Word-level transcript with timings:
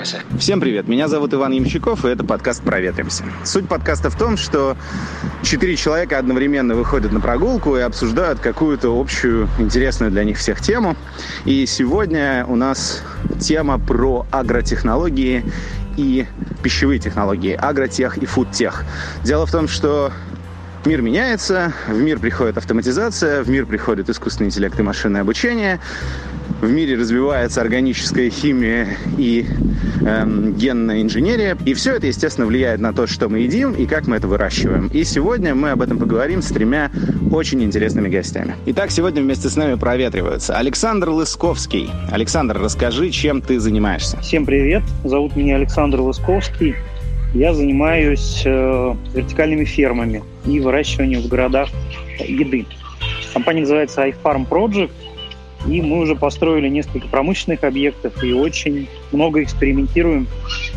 Проветримся. 0.00 0.38
Всем 0.38 0.60
привет, 0.60 0.88
меня 0.88 1.08
зовут 1.08 1.34
Иван 1.34 1.52
Ямщиков, 1.52 2.06
и 2.06 2.08
это 2.08 2.24
подкаст 2.24 2.62
«Проветримся». 2.62 3.24
Суть 3.44 3.68
подкаста 3.68 4.08
в 4.08 4.16
том, 4.16 4.38
что 4.38 4.76
четыре 5.42 5.76
человека 5.76 6.18
одновременно 6.18 6.74
выходят 6.74 7.12
на 7.12 7.20
прогулку 7.20 7.76
и 7.76 7.80
обсуждают 7.80 8.40
какую-то 8.40 8.98
общую, 8.98 9.46
интересную 9.58 10.10
для 10.10 10.24
них 10.24 10.38
всех 10.38 10.62
тему. 10.62 10.96
И 11.44 11.66
сегодня 11.66 12.46
у 12.48 12.56
нас 12.56 13.02
тема 13.40 13.78
про 13.78 14.26
агротехнологии 14.30 15.44
и 15.98 16.26
пищевые 16.62 16.98
технологии, 16.98 17.52
агротех 17.52 18.16
и 18.16 18.24
фудтех. 18.24 18.84
Дело 19.22 19.44
в 19.44 19.50
том, 19.50 19.68
что 19.68 20.12
Мир 20.86 21.02
меняется, 21.02 21.74
в 21.88 22.00
мир 22.00 22.18
приходит 22.18 22.56
автоматизация, 22.56 23.42
в 23.42 23.50
мир 23.50 23.66
приходит 23.66 24.08
искусственный 24.08 24.46
интеллект 24.46 24.80
и 24.80 24.82
машинное 24.82 25.20
обучение 25.20 25.78
в 26.60 26.70
мире 26.70 26.96
развивается 26.96 27.60
органическая 27.60 28.30
химия 28.30 28.88
и 29.16 29.46
эм, 30.02 30.54
генная 30.54 31.02
инженерия. 31.02 31.56
И 31.64 31.74
все 31.74 31.94
это, 31.96 32.06
естественно, 32.06 32.46
влияет 32.46 32.80
на 32.80 32.92
то, 32.92 33.06
что 33.06 33.28
мы 33.28 33.40
едим 33.40 33.72
и 33.72 33.86
как 33.86 34.06
мы 34.06 34.16
это 34.16 34.28
выращиваем. 34.28 34.88
И 34.88 35.04
сегодня 35.04 35.54
мы 35.54 35.70
об 35.70 35.82
этом 35.82 35.98
поговорим 35.98 36.42
с 36.42 36.48
тремя 36.48 36.90
очень 37.32 37.62
интересными 37.62 38.08
гостями. 38.08 38.54
Итак, 38.66 38.90
сегодня 38.90 39.22
вместе 39.22 39.48
с 39.48 39.56
нами 39.56 39.74
проветриваются 39.76 40.56
Александр 40.56 41.10
Лысковский. 41.10 41.90
Александр, 42.10 42.58
расскажи, 42.58 43.10
чем 43.10 43.40
ты 43.40 43.58
занимаешься. 43.58 44.18
Всем 44.20 44.44
привет. 44.44 44.82
Зовут 45.04 45.36
меня 45.36 45.56
Александр 45.56 46.00
Лысковский. 46.00 46.74
Я 47.32 47.54
занимаюсь 47.54 48.42
э, 48.44 48.94
вертикальными 49.14 49.64
фермами 49.64 50.22
и 50.44 50.58
выращиванием 50.58 51.22
в 51.22 51.28
городах 51.28 51.68
еды. 52.18 52.66
Компания 53.32 53.60
называется 53.60 54.06
iFarm 54.08 54.48
Project. 54.48 54.90
И 55.66 55.82
мы 55.82 55.98
уже 55.98 56.14
построили 56.14 56.68
несколько 56.68 57.06
промышленных 57.08 57.64
объектов 57.64 58.22
и 58.24 58.32
очень 58.32 58.88
много 59.12 59.42
экспериментируем 59.42 60.26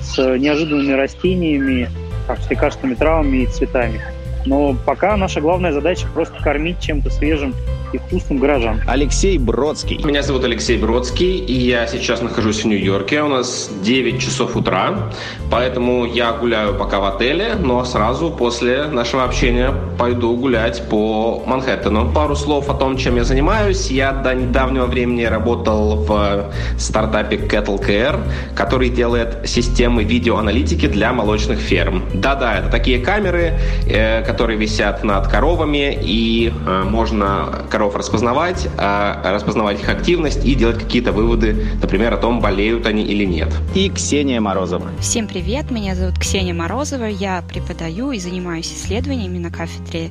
с 0.02 0.18
неожиданными 0.38 0.92
растениями, 0.92 1.90
как 2.28 2.40
с 2.40 2.50
лекарственными 2.50 2.96
травами 2.96 3.38
и 3.44 3.46
цветами. 3.48 4.02
Но 4.46 4.76
пока 4.86 5.16
наша 5.16 5.40
главная 5.40 5.72
задача 5.72 6.08
просто 6.14 6.42
кормить 6.42 6.80
чем-то 6.82 7.10
свежим 7.10 7.54
и 7.94 7.98
вкусным 8.00 8.40
горожан. 8.40 8.82
Алексей 8.88 9.38
Бродский. 9.38 10.04
Меня 10.04 10.24
зовут 10.24 10.44
Алексей 10.44 10.78
Бродский, 10.78 11.38
и 11.38 11.54
я 11.54 11.88
сейчас 11.88 12.22
нахожусь 12.22 12.64
в 12.64 12.68
Нью-Йорке. 12.68 13.22
У 13.22 13.28
нас 13.28 13.70
9 13.84 14.20
часов 14.20 14.56
утра, 14.56 15.12
поэтому 15.52 16.06
я 16.06 16.32
гуляю 16.34 16.76
пока 16.76 17.00
в 17.00 17.06
отеле, 17.06 17.56
но 17.60 17.86
сразу 17.86 18.32
после 18.32 18.86
нашего 18.86 19.24
общения 19.24 19.74
пойду 19.98 20.36
гулять 20.36 20.84
по 20.90 21.44
Манхэттену. 21.46 22.12
Пару 22.12 22.36
слов 22.36 22.70
о 22.70 22.74
том, 22.74 22.98
чем 22.98 23.16
я 23.16 23.24
занимаюсь. 23.24 23.92
Я 23.92 24.12
до 24.12 24.34
недавнего 24.34 24.86
времени 24.86 25.24
работал 25.24 25.96
в 25.96 26.52
стартапе 26.78 27.38
Cattle 27.38 27.80
Care, 27.80 28.20
который 28.56 28.90
делает 28.90 29.48
системы 29.48 30.04
видеоаналитики 30.04 30.88
для 30.88 31.14
молочных 31.14 31.60
ферм. 31.60 32.04
Да-да, 32.14 32.60
это 32.60 32.70
такие 32.70 33.00
камеры, 33.00 33.60
э, 33.88 34.24
которые 34.24 34.58
висят 34.58 35.04
над 35.04 35.28
коровами, 35.28 35.98
и 36.02 36.52
э, 36.52 36.84
можно 36.84 37.66
коров 37.70 37.83
распознавать, 37.92 38.68
э, 38.78 39.32
распознавать 39.34 39.80
их 39.82 39.90
активность 39.90 40.46
и 40.46 40.56
делать 40.56 40.80
какие-то 40.80 41.12
выводы, 41.12 41.68
например, 41.82 42.14
о 42.14 42.18
том, 42.18 42.40
болеют 42.40 42.86
они 42.86 43.04
или 43.04 43.26
нет. 43.26 43.50
И 43.76 43.90
Ксения 43.90 44.40
Морозова. 44.40 44.90
Всем 45.00 45.28
привет, 45.28 45.72
меня 45.72 45.96
зовут 45.96 46.18
Ксения 46.20 46.54
Морозова, 46.54 47.06
я 47.06 47.44
преподаю 47.48 48.12
и 48.12 48.20
занимаюсь 48.20 48.72
исследованиями 48.72 49.38
на 49.38 49.52
кафедре 49.52 50.10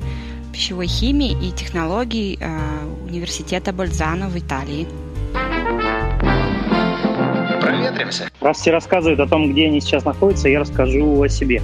пищевой 0.53 0.87
химии 0.87 1.31
и 1.31 1.51
технологий 1.51 2.37
э, 2.39 2.47
Университета 3.07 3.73
Бользано 3.73 4.29
в 4.29 4.37
Италии. 4.37 4.87
Проветримся. 7.59 8.29
Раз 8.39 8.57
все 8.59 8.71
рассказывают 8.71 9.19
о 9.19 9.27
том, 9.27 9.51
где 9.51 9.65
они 9.67 9.81
сейчас 9.81 10.05
находятся, 10.05 10.49
я 10.49 10.59
расскажу 10.59 11.21
о 11.21 11.27
себе. 11.27 11.61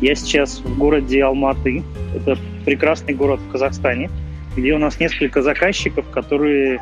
Я 0.00 0.14
сейчас 0.14 0.58
в 0.58 0.78
городе 0.78 1.22
Алматы. 1.22 1.82
Это 2.14 2.36
прекрасный 2.64 3.14
город 3.14 3.40
в 3.40 3.52
Казахстане, 3.52 4.10
где 4.56 4.74
у 4.74 4.78
нас 4.78 4.98
несколько 5.00 5.42
заказчиков, 5.42 6.08
которые 6.10 6.80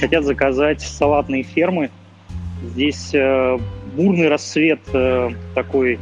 хотят 0.00 0.24
заказать 0.24 0.80
салатные 0.80 1.42
фермы. 1.42 1.90
Здесь 2.62 3.10
э, 3.14 3.58
бурный 3.96 4.28
рассвет 4.28 4.80
э, 4.92 5.30
такой, 5.54 5.98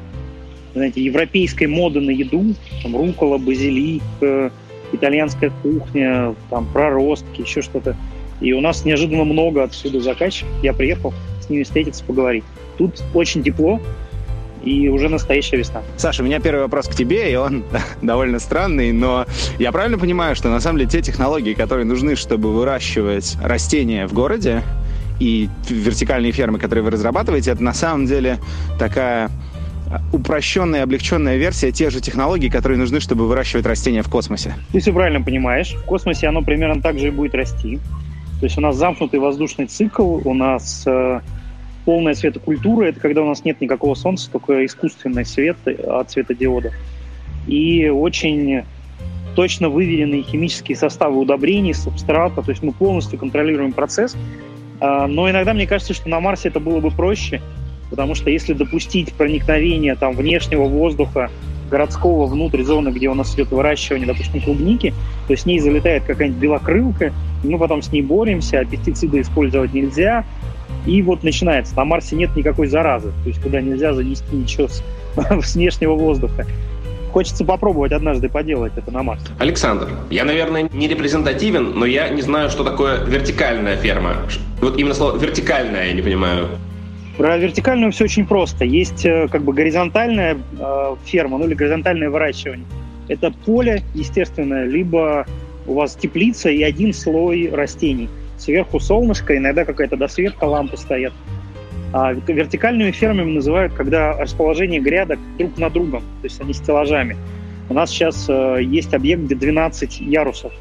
знаете, 0.75 1.03
европейской 1.03 1.67
моды 1.67 2.01
на 2.01 2.11
еду. 2.11 2.55
Там 2.83 2.97
рукола, 2.97 3.39
базилик, 3.39 4.03
э, 4.21 4.51
итальянская 4.93 5.53
кухня, 5.63 6.35
там 6.51 6.67
проростки, 6.73 7.43
еще 7.43 7.63
что-то. 7.63 7.97
И 8.41 8.53
у 8.53 8.61
нас 8.61 8.85
неожиданно 8.85 9.25
много 9.25 9.63
отсюда 9.63 10.01
заказчиков. 10.01 10.51
Я 10.63 10.73
приехал 10.73 11.15
с 11.41 11.49
ними 11.49 11.63
встретиться, 11.63 12.05
поговорить. 12.05 12.45
Тут 12.79 13.03
очень 13.15 13.43
тепло, 13.43 13.81
и 14.65 14.89
уже 14.89 15.09
настоящая 15.09 15.59
весна. 15.59 15.83
Саша, 15.97 16.23
у 16.23 16.27
меня 16.27 16.41
первый 16.41 16.63
вопрос 16.63 16.89
к 16.89 16.95
тебе, 16.95 17.33
и 17.33 17.37
он 17.37 17.65
довольно 18.03 18.39
странный, 18.39 18.93
но 18.93 19.27
я 19.59 19.73
правильно 19.73 19.99
понимаю, 19.99 20.35
что 20.37 20.49
на 20.49 20.61
самом 20.61 20.79
деле 20.79 20.91
те 20.91 21.03
технологии, 21.03 21.55
которые 21.55 21.85
нужны, 21.85 22.17
чтобы 22.17 22.53
выращивать 22.53 23.37
растения 23.43 24.07
в 24.07 24.13
городе, 24.13 24.63
и 25.21 25.49
вертикальные 25.69 26.33
фермы, 26.33 26.59
которые 26.59 26.85
вы 26.85 26.91
разрабатываете, 26.91 27.53
это 27.53 27.63
на 27.63 27.73
самом 27.73 28.07
деле 28.07 28.39
такая 28.79 29.31
упрощенная, 30.13 30.83
облегченная 30.83 31.37
версия 31.37 31.71
тех 31.71 31.91
же 31.91 32.01
технологий, 32.01 32.51
которые 32.51 32.79
нужны, 32.79 33.01
чтобы 33.01 33.29
выращивать 33.29 33.67
растения 33.67 34.03
в 34.03 34.09
космосе. 34.09 34.55
Ты 34.73 34.81
все 34.81 34.93
правильно 34.93 35.23
понимаешь. 35.23 35.75
В 35.75 35.85
космосе 35.85 36.27
оно 36.27 36.43
примерно 36.43 36.83
так 36.83 36.99
же 36.99 37.09
и 37.09 37.11
будет 37.11 37.35
расти. 37.35 37.79
То 38.41 38.47
есть 38.47 38.59
у 38.59 38.61
нас 38.61 38.77
замкнутый 38.77 39.21
воздушный 39.21 39.67
цикл, 39.67 40.21
у 40.25 40.35
нас 40.35 40.85
э, 40.87 41.21
полная 41.84 42.15
светокультура– 42.15 42.84
это 42.87 43.00
когда 43.00 43.22
у 43.22 43.27
нас 43.27 43.45
нет 43.45 43.61
никакого 43.61 43.95
солнца, 43.95 44.31
только 44.31 44.65
искусственный 44.65 45.25
свет 45.25 45.56
от 45.67 46.11
светодиода. 46.11 46.72
И 47.47 47.89
очень 47.89 48.65
точно 49.34 49.69
выверенные 49.69 50.23
химические 50.23 50.77
составы 50.77 51.19
удобрений, 51.19 51.75
субстрата, 51.75 52.43
то 52.43 52.50
есть 52.50 52.62
мы 52.62 52.73
полностью 52.73 53.19
контролируем 53.19 53.73
процесс. 53.73 54.17
А, 54.81 55.06
но 55.06 55.28
иногда 55.28 55.53
мне 55.53 55.67
кажется, 55.67 55.94
что 55.94 56.09
на 56.09 56.21
Марсе 56.21 56.49
это 56.49 56.61
было 56.61 56.81
бы 56.81 56.91
проще, 56.91 57.41
потому 57.91 58.15
что 58.15 58.31
если 58.31 58.53
допустить 58.53 59.12
проникновение 59.12 59.94
там, 59.97 60.15
внешнего 60.15 60.65
воздуха 60.65 61.31
городского 61.71 62.27
внутрь 62.27 62.62
зоны, 62.62 62.91
где 62.91 63.09
у 63.09 63.15
нас 63.15 63.34
идет 63.34 63.50
выращивание, 63.50 64.06
допустим, 64.06 64.41
клубники, 64.41 64.94
то 65.27 65.37
с 65.37 65.47
ней 65.47 65.59
залетает 65.59 66.05
какая-нибудь 66.05 66.41
белокрылка, 66.41 67.12
и 67.43 67.49
мы 67.49 67.59
потом 67.59 67.83
с 67.83 67.91
ней 67.91 68.03
боремся, 68.03 68.61
а 68.61 68.65
пестициды 68.65 69.21
использовать 69.21 69.75
нельзя, 69.75 70.25
и 70.87 71.03
вот 71.03 71.22
начинается. 71.22 71.75
На 71.77 71.84
Марсе 71.84 72.17
нет 72.17 72.34
никакой 72.37 72.67
заразы, 72.67 73.09
то 73.22 73.28
есть 73.28 73.41
куда 73.43 73.61
нельзя 73.61 73.93
занести 73.95 74.25
ничего 74.34 74.69
с, 74.69 74.83
с 75.43 75.55
внешнего 75.55 75.95
воздуха. 75.95 76.47
Хочется 77.12 77.45
попробовать 77.45 77.93
однажды 77.93 78.28
поделать 78.28 78.72
это 78.77 78.91
на 78.91 79.03
Марсе. 79.05 79.27
Александр, 79.39 79.89
я, 80.11 80.25
наверное, 80.25 80.69
не 80.73 80.89
репрезентативен, 80.89 81.78
но 81.78 81.87
я 81.87 82.09
не 82.09 82.23
знаю, 82.23 82.50
что 82.50 82.65
такое 82.65 83.05
вертикальная 83.05 83.77
ферма. 83.77 84.17
Вот 84.61 84.78
именно 84.78 84.94
слово 84.94 85.17
вертикальная 85.17 85.87
я 85.87 85.93
не 85.93 86.03
понимаю. 86.03 86.49
Про 87.17 87.37
вертикальную 87.39 87.93
все 87.93 88.05
очень 88.05 88.27
просто. 88.27 88.65
Есть 88.65 89.06
э, 89.06 89.28
как 89.31 89.43
бы 89.43 89.53
горизонтальная 89.53 90.37
э, 90.59 90.97
ферма, 91.05 91.39
ну 91.39 91.47
или 91.47 91.55
горизонтальное 91.55 92.11
выращивание. 92.11 92.67
Это 93.06 93.31
поле, 93.31 93.84
естественно, 93.94 94.65
либо 94.65 95.25
у 95.69 95.75
вас 95.75 95.94
теплица 95.94 96.50
и 96.50 96.65
один 96.65 96.93
слой 96.93 97.49
растений– 97.53 98.09
сверху 98.44 98.78
солнышко, 98.78 99.37
иногда 99.37 99.65
какая-то 99.65 99.97
досветка 99.97 100.44
лампы 100.44 100.77
стоят. 100.77 101.12
А 101.93 102.12
вертикальными 102.12 102.91
фермами 102.91 103.32
называют, 103.32 103.72
когда 103.72 104.16
расположение 104.16 104.81
грядок 104.81 105.19
друг 105.38 105.56
на 105.59 105.71
другом, 105.71 106.03
то 106.21 106.25
есть 106.25 106.41
они 106.41 106.53
стеллажами. 106.53 107.16
У 107.69 107.75
нас 107.75 107.91
сейчас 107.91 108.27
э, 108.28 108.59
есть 108.62 108.93
объект, 108.93 109.22
где 109.22 109.34
12 109.34 110.00
ярусов. 110.00 110.53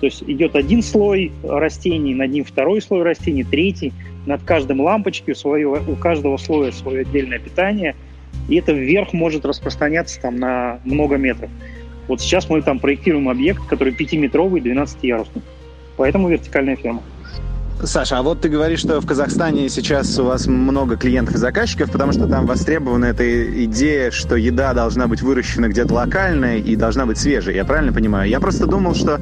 То 0.00 0.06
есть 0.06 0.22
идет 0.26 0.56
один 0.56 0.82
слой 0.82 1.32
растений, 1.42 2.14
над 2.14 2.30
ним 2.30 2.44
второй 2.44 2.82
слой 2.82 3.02
растений, 3.02 3.44
третий. 3.44 3.92
Над 4.26 4.42
каждым 4.42 4.80
лампочкой 4.80 5.36
свое, 5.36 5.68
у 5.68 5.94
каждого 5.94 6.36
слоя 6.36 6.72
свое 6.72 7.02
отдельное 7.02 7.38
питание. 7.38 7.94
И 8.48 8.56
это 8.56 8.72
вверх 8.72 9.12
может 9.12 9.44
распространяться 9.44 10.20
там 10.20 10.36
на 10.36 10.80
много 10.84 11.16
метров. 11.16 11.48
Вот 12.08 12.20
сейчас 12.20 12.48
мы 12.48 12.60
там 12.62 12.78
проектируем 12.78 13.28
объект, 13.28 13.64
который 13.66 13.92
пятиметровый, 13.92 14.60
12-ярусный. 14.60 15.42
Поэтому 15.96 16.28
вертикальная 16.28 16.76
ферма. 16.76 17.02
Саша, 17.82 18.18
а 18.18 18.22
вот 18.22 18.40
ты 18.40 18.48
говоришь, 18.48 18.80
что 18.80 19.00
в 19.00 19.06
Казахстане 19.06 19.68
сейчас 19.68 20.18
у 20.18 20.24
вас 20.24 20.46
много 20.46 20.96
клиентов 20.96 21.34
и 21.34 21.38
заказчиков, 21.38 21.90
потому 21.92 22.12
что 22.12 22.26
там 22.26 22.46
востребована 22.46 23.04
эта 23.04 23.64
идея, 23.64 24.10
что 24.10 24.34
еда 24.36 24.72
должна 24.72 25.06
быть 25.08 25.20
выращена 25.20 25.68
где-то 25.68 25.92
локально 25.92 26.56
и 26.56 26.74
должна 26.74 27.04
быть 27.04 27.18
свежей. 27.18 27.54
Я 27.54 27.66
правильно 27.66 27.92
понимаю? 27.92 28.30
Я 28.30 28.40
просто 28.40 28.66
думал, 28.66 28.94
что 28.94 29.20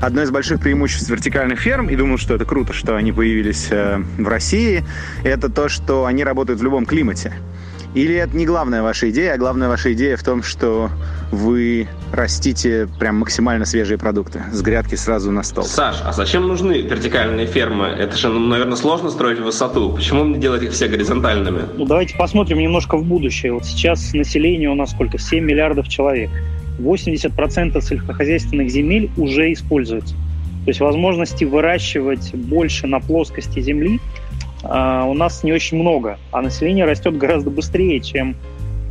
одно 0.00 0.22
из 0.22 0.32
больших 0.32 0.60
преимуществ 0.60 1.08
вертикальных 1.08 1.60
ферм, 1.60 1.88
и 1.88 1.94
думал, 1.94 2.18
что 2.18 2.34
это 2.34 2.44
круто, 2.44 2.72
что 2.72 2.96
они 2.96 3.12
появились 3.12 3.68
э, 3.70 4.02
в 4.18 4.26
России, 4.26 4.84
это 5.22 5.48
то, 5.48 5.68
что 5.68 6.04
они 6.04 6.24
работают 6.24 6.58
в 6.58 6.64
любом 6.64 6.86
климате. 6.86 7.32
Или 7.94 8.14
это 8.14 8.34
не 8.36 8.46
главная 8.46 8.82
ваша 8.82 9.10
идея, 9.10 9.34
а 9.34 9.38
главная 9.38 9.68
ваша 9.68 9.92
идея 9.92 10.16
в 10.16 10.22
том, 10.22 10.42
что 10.42 10.90
вы 11.30 11.88
растите 12.12 12.88
прям 12.98 13.16
максимально 13.16 13.66
свежие 13.66 13.98
продукты 13.98 14.42
с 14.50 14.62
грядки 14.62 14.94
сразу 14.94 15.30
на 15.30 15.42
стол? 15.42 15.64
Саш, 15.64 15.96
а 16.04 16.12
зачем 16.12 16.48
нужны 16.48 16.80
вертикальные 16.80 17.46
фермы? 17.46 17.86
Это 17.86 18.16
же, 18.16 18.28
ну, 18.28 18.40
наверное, 18.40 18.76
сложно 18.76 19.10
строить 19.10 19.40
в 19.40 19.44
высоту. 19.44 19.92
Почему 19.92 20.24
не 20.24 20.38
делать 20.38 20.62
их 20.62 20.72
все 20.72 20.88
горизонтальными? 20.88 21.64
Ну, 21.76 21.84
давайте 21.84 22.16
посмотрим 22.16 22.58
немножко 22.58 22.96
в 22.96 23.04
будущее. 23.04 23.52
Вот 23.52 23.66
сейчас 23.66 24.14
население 24.14 24.70
у 24.70 24.74
нас 24.74 24.92
сколько? 24.92 25.18
7 25.18 25.44
миллиардов 25.44 25.88
человек. 25.88 26.30
80% 26.78 27.80
сельскохозяйственных 27.80 28.70
земель 28.70 29.10
уже 29.18 29.52
используются. 29.52 30.14
То 30.64 30.68
есть 30.68 30.80
возможности 30.80 31.44
выращивать 31.44 32.34
больше 32.34 32.86
на 32.86 33.00
плоскости 33.00 33.60
земли 33.60 34.00
у 34.64 35.14
нас 35.14 35.42
не 35.42 35.52
очень 35.52 35.78
много, 35.78 36.18
а 36.30 36.40
население 36.40 36.84
растет 36.84 37.16
гораздо 37.18 37.50
быстрее, 37.50 38.00
чем 38.00 38.36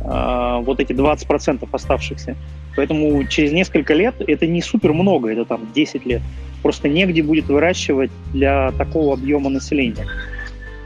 э, 0.04 0.60
вот 0.62 0.80
эти 0.80 0.92
20% 0.92 1.66
оставшихся. 1.72 2.36
Поэтому 2.76 3.24
через 3.24 3.52
несколько 3.52 3.94
лет 3.94 4.14
это 4.18 4.46
не 4.46 4.62
супер 4.62 4.92
много, 4.92 5.30
это 5.30 5.44
там 5.44 5.60
10 5.74 6.06
лет. 6.06 6.22
Просто 6.62 6.88
негде 6.88 7.22
будет 7.22 7.46
выращивать 7.46 8.10
для 8.32 8.72
такого 8.72 9.14
объема 9.14 9.50
населения. 9.50 10.06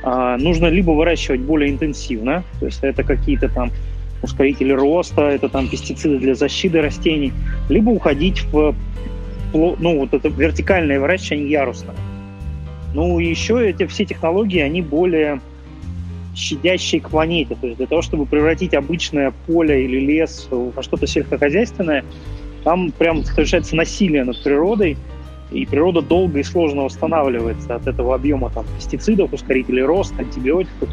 Э, 0.05 0.37
нужно 0.39 0.67
либо 0.67 0.93
выращивать 0.93 1.41
более 1.41 1.71
интенсивно, 1.71 2.45
то 2.61 2.67
есть 2.67 2.79
это 2.83 3.03
какие-то 3.03 3.49
там 3.49 3.71
ускорители 4.23 4.73
роста, 4.73 5.23
это 5.23 5.49
там 5.49 5.69
пестициды 5.69 6.19
для 6.19 6.35
защиты 6.35 6.81
растений, 6.81 7.33
либо 7.69 7.91
уходить 7.91 8.43
в 8.53 8.75
ну, 9.53 9.99
вот 9.99 10.13
это 10.13 10.29
вертикальное 10.29 11.01
выращивание 11.01 11.51
ярусное. 11.51 11.95
Ну, 12.97 13.21
и 13.21 13.27
еще 13.27 13.69
эти 13.69 13.87
все 13.87 14.07
технологии, 14.07 14.61
они 14.61 14.81
более 14.81 15.43
щадящие 16.35 17.03
к 17.03 17.11
планете. 17.11 17.55
То 17.61 17.67
есть 17.67 17.77
для 17.77 17.87
того, 17.87 18.01
чтобы 18.01 18.25
превратить 18.25 18.73
обычное 18.73 19.35
поле 19.47 19.85
или 19.85 20.01
лес 20.01 20.49
во 20.51 20.83
что-то 20.83 21.07
сельскохозяйственное, 21.07 22.07
там 22.65 22.91
прям 22.93 23.23
совершается 23.23 23.77
насилие 23.77 24.25
над 24.25 24.43
природой, 24.43 24.97
и 25.53 25.67
природа 25.67 26.01
долго 26.01 26.39
и 26.39 26.43
сложно 26.43 26.85
восстанавливается 26.85 27.75
от 27.75 27.87
этого 27.87 28.15
объема 28.15 28.49
там, 28.49 28.65
пестицидов, 28.79 29.31
ускорителей 29.31 29.83
роста, 29.83 30.23
антибиотиков. 30.23 30.89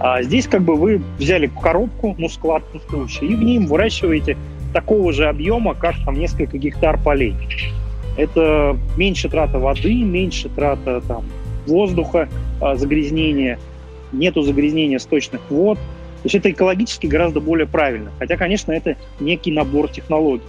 А 0.00 0.24
здесь 0.24 0.48
как 0.48 0.62
бы 0.62 0.74
вы 0.74 1.00
взяли 1.18 1.48
коробку, 1.62 2.16
ну, 2.18 2.28
склад 2.28 2.64
пустующий, 2.72 3.28
и 3.28 3.36
в 3.36 3.42
ней 3.44 3.60
выращиваете 3.60 4.36
такого 4.72 5.12
же 5.12 5.28
объема, 5.28 5.76
как 5.76 5.94
там 6.04 6.18
несколько 6.18 6.58
гектар 6.58 6.98
полей. 7.00 7.36
Это 8.16 8.76
меньше 8.96 9.28
трата 9.28 9.58
воды, 9.58 9.94
меньше 10.02 10.48
трата 10.48 11.00
там, 11.06 11.24
воздуха, 11.66 12.28
а, 12.60 12.76
загрязнения, 12.76 13.58
нету 14.12 14.42
загрязнения 14.42 14.98
сточных 14.98 15.40
вод. 15.50 15.78
То 15.78 16.26
есть 16.26 16.36
это 16.36 16.50
экологически 16.50 17.06
гораздо 17.06 17.40
более 17.40 17.66
правильно. 17.66 18.10
Хотя, 18.18 18.36
конечно, 18.36 18.72
это 18.72 18.96
некий 19.20 19.50
набор 19.50 19.88
технологий. 19.88 20.44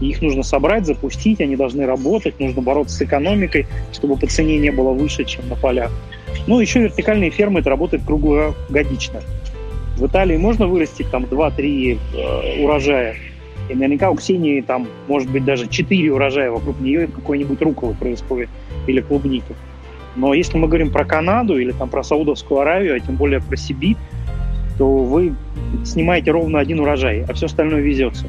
И 0.00 0.08
их 0.08 0.22
нужно 0.22 0.42
собрать, 0.42 0.86
запустить, 0.86 1.40
они 1.40 1.56
должны 1.56 1.84
работать, 1.84 2.40
нужно 2.40 2.62
бороться 2.62 2.96
с 2.96 3.02
экономикой, 3.02 3.66
чтобы 3.92 4.16
по 4.16 4.26
цене 4.26 4.58
не 4.58 4.70
было 4.70 4.92
выше, 4.92 5.24
чем 5.24 5.46
на 5.48 5.56
полях. 5.56 5.90
Ну, 6.46 6.58
еще 6.60 6.80
вертикальные 6.80 7.30
фермы, 7.30 7.60
это 7.60 7.70
работает 7.70 8.04
круглогодично. 8.04 9.20
В 9.98 10.06
Италии 10.06 10.38
можно 10.38 10.66
вырастить 10.66 11.10
там 11.10 11.24
2-3 11.24 11.98
э, 12.14 12.62
урожая 12.62 13.16
и 13.70 13.74
наверняка 13.74 14.10
у 14.10 14.16
Ксении 14.16 14.60
там 14.60 14.86
может 15.06 15.30
быть 15.30 15.44
даже 15.44 15.68
четыре 15.68 16.12
урожая 16.12 16.50
вокруг 16.50 16.80
нее 16.80 17.06
какой-нибудь 17.06 17.62
руколы 17.62 17.94
происходит 17.94 18.48
или 18.86 19.00
клубники. 19.00 19.54
Но 20.16 20.34
если 20.34 20.58
мы 20.58 20.66
говорим 20.66 20.90
про 20.90 21.04
Канаду 21.04 21.56
или 21.56 21.70
там 21.70 21.88
про 21.88 22.02
Саудовскую 22.02 22.60
Аравию, 22.60 22.96
а 22.96 23.00
тем 23.00 23.16
более 23.16 23.40
про 23.40 23.56
Сибирь, 23.56 23.96
то 24.76 25.04
вы 25.04 25.34
снимаете 25.84 26.32
ровно 26.32 26.58
один 26.58 26.80
урожай, 26.80 27.24
а 27.28 27.32
все 27.32 27.46
остальное 27.46 27.80
везется. 27.80 28.26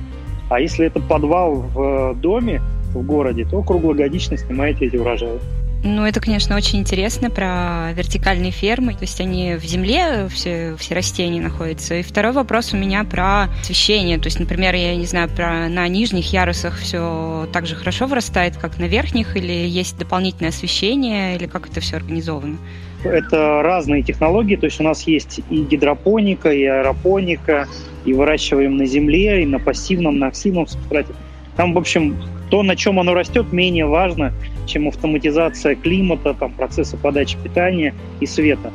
А 0.49 0.59
если 0.59 0.85
это 0.85 0.99
подвал 0.99 1.55
в 1.55 2.15
доме, 2.15 2.61
в 2.93 3.01
городе, 3.03 3.45
то 3.45 3.63
круглогодично 3.63 4.37
снимаете 4.37 4.85
эти 4.85 4.97
урожаи. 4.97 5.39
Ну, 5.83 6.05
это, 6.05 6.19
конечно, 6.19 6.55
очень 6.55 6.79
интересно 6.79 7.31
про 7.31 7.91
вертикальные 7.93 8.51
фермы. 8.51 8.93
То 8.93 9.01
есть 9.01 9.19
они 9.19 9.55
в 9.55 9.63
земле, 9.63 10.27
все, 10.29 10.75
все 10.77 10.93
растения 10.93 11.41
находятся. 11.41 11.95
И 11.95 12.03
второй 12.03 12.33
вопрос 12.33 12.73
у 12.73 12.77
меня 12.77 13.03
про 13.03 13.45
освещение. 13.61 14.19
То 14.19 14.27
есть, 14.27 14.39
например, 14.39 14.75
я 14.75 14.95
не 14.95 15.05
знаю, 15.05 15.29
про 15.29 15.67
на 15.69 15.87
нижних 15.87 16.31
ярусах 16.33 16.77
все 16.77 17.47
так 17.51 17.65
же 17.65 17.75
хорошо 17.75 18.05
вырастает, 18.05 18.57
как 18.57 18.77
на 18.77 18.85
верхних, 18.85 19.35
или 19.35 19.51
есть 19.51 19.97
дополнительное 19.97 20.49
освещение, 20.49 21.35
или 21.35 21.47
как 21.47 21.67
это 21.67 21.79
все 21.79 21.97
организовано? 21.97 22.57
Это 23.03 23.63
разные 23.63 24.03
технологии, 24.03 24.55
то 24.55 24.67
есть 24.67 24.79
у 24.79 24.83
нас 24.83 25.07
есть 25.07 25.39
и 25.49 25.63
гидропоника, 25.63 26.51
и 26.51 26.63
аэропоника, 26.63 27.67
и 28.05 28.13
выращиваем 28.13 28.77
на 28.77 28.85
земле, 28.85 29.41
и 29.41 29.45
на 29.47 29.57
пассивном, 29.57 30.19
на 30.19 30.27
активном 30.27 30.67
субстрате. 30.67 31.13
Там, 31.55 31.73
в 31.73 31.79
общем, 31.79 32.15
то, 32.51 32.63
на 32.63 32.75
чем 32.75 32.99
оно 32.99 33.13
растет, 33.13 33.53
менее 33.53 33.85
важно, 33.85 34.33
чем 34.67 34.89
автоматизация 34.89 35.75
климата, 35.75 36.35
там, 36.37 36.51
процесса 36.51 36.97
подачи 36.97 37.37
питания 37.41 37.95
и 38.19 38.25
света. 38.25 38.71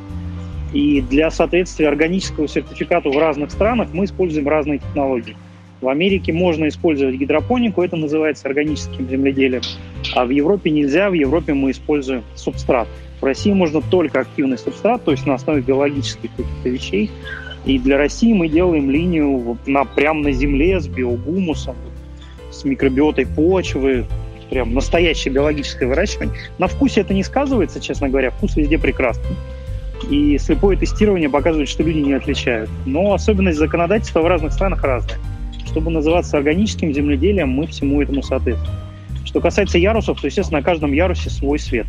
И 0.73 1.03
для 1.03 1.31
соответствия 1.31 1.89
органического 1.89 2.49
сертификата 2.49 3.11
в 3.11 3.19
разных 3.19 3.51
странах 3.51 3.89
мы 3.93 4.07
используем 4.07 4.49
разные 4.49 4.79
технологии. 4.79 5.37
В 5.83 5.89
Америке 5.91 6.33
можно 6.33 6.69
использовать 6.69 7.17
гидропонику, 7.17 7.83
это 7.83 7.97
называется 7.97 8.49
органическим 8.49 9.11
земледелием, 9.11 9.63
а 10.15 10.25
в 10.25 10.31
Европе 10.31 10.71
нельзя, 10.71 11.11
в 11.11 11.13
Европе 11.13 11.53
мы 11.53 11.71
используем 11.71 12.25
субстрат. 12.35 12.89
В 13.21 13.25
России 13.25 13.53
можно 13.53 13.83
только 13.83 14.21
активный 14.21 14.57
субстрат, 14.57 15.05
то 15.05 15.11
есть 15.11 15.27
на 15.27 15.35
основе 15.35 15.61
биологических 15.61 16.31
каких-то 16.31 16.69
вещей. 16.71 17.11
И 17.67 17.79
для 17.79 17.99
России 17.99 18.33
мы 18.33 18.49
делаем 18.49 18.91
линию 18.91 19.59
на, 19.67 19.85
прямо 19.85 20.23
на 20.23 20.33
земле 20.33 20.81
с 20.81 20.89
биогумусом, 20.89 21.77
с 22.61 22.65
микробиотой 22.65 23.27
почвы, 23.27 24.07
прям 24.51 24.75
настоящее 24.75 25.33
биологическое 25.33 25.89
выращивание. 25.89 26.35
На 26.59 26.67
вкусе 26.67 27.01
это 27.01 27.15
не 27.15 27.23
сказывается, 27.23 27.81
честно 27.81 28.09
говоря, 28.09 28.31
вкус 28.31 28.57
везде 28.57 28.79
прекрасный. 28.79 29.37
И 30.11 30.39
слепое 30.39 30.77
тестирование 30.77 31.29
показывает, 31.29 31.69
что 31.69 31.83
люди 31.83 31.99
не 31.99 32.13
отличают. 32.13 32.71
Но 32.85 33.13
особенность 33.13 33.59
законодательства 33.59 34.21
в 34.21 34.27
разных 34.27 34.53
странах 34.53 34.85
разная. 34.85 35.19
Чтобы 35.67 35.91
называться 35.91 36.37
органическим 36.37 36.93
земледелием, 36.93 37.49
мы 37.49 37.67
всему 37.67 38.01
этому 38.01 38.23
соответствуем. 38.23 38.79
Что 39.25 39.41
касается 39.41 39.79
ярусов, 39.79 40.21
то, 40.21 40.27
естественно, 40.27 40.61
на 40.61 40.65
каждом 40.65 40.93
ярусе 40.93 41.31
свой 41.31 41.59
свет. 41.59 41.87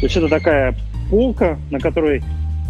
То 0.00 0.06
есть 0.06 0.16
это 0.16 0.28
такая 0.28 0.74
полка, 1.10 1.58
на 1.70 1.78
которой 1.78 2.22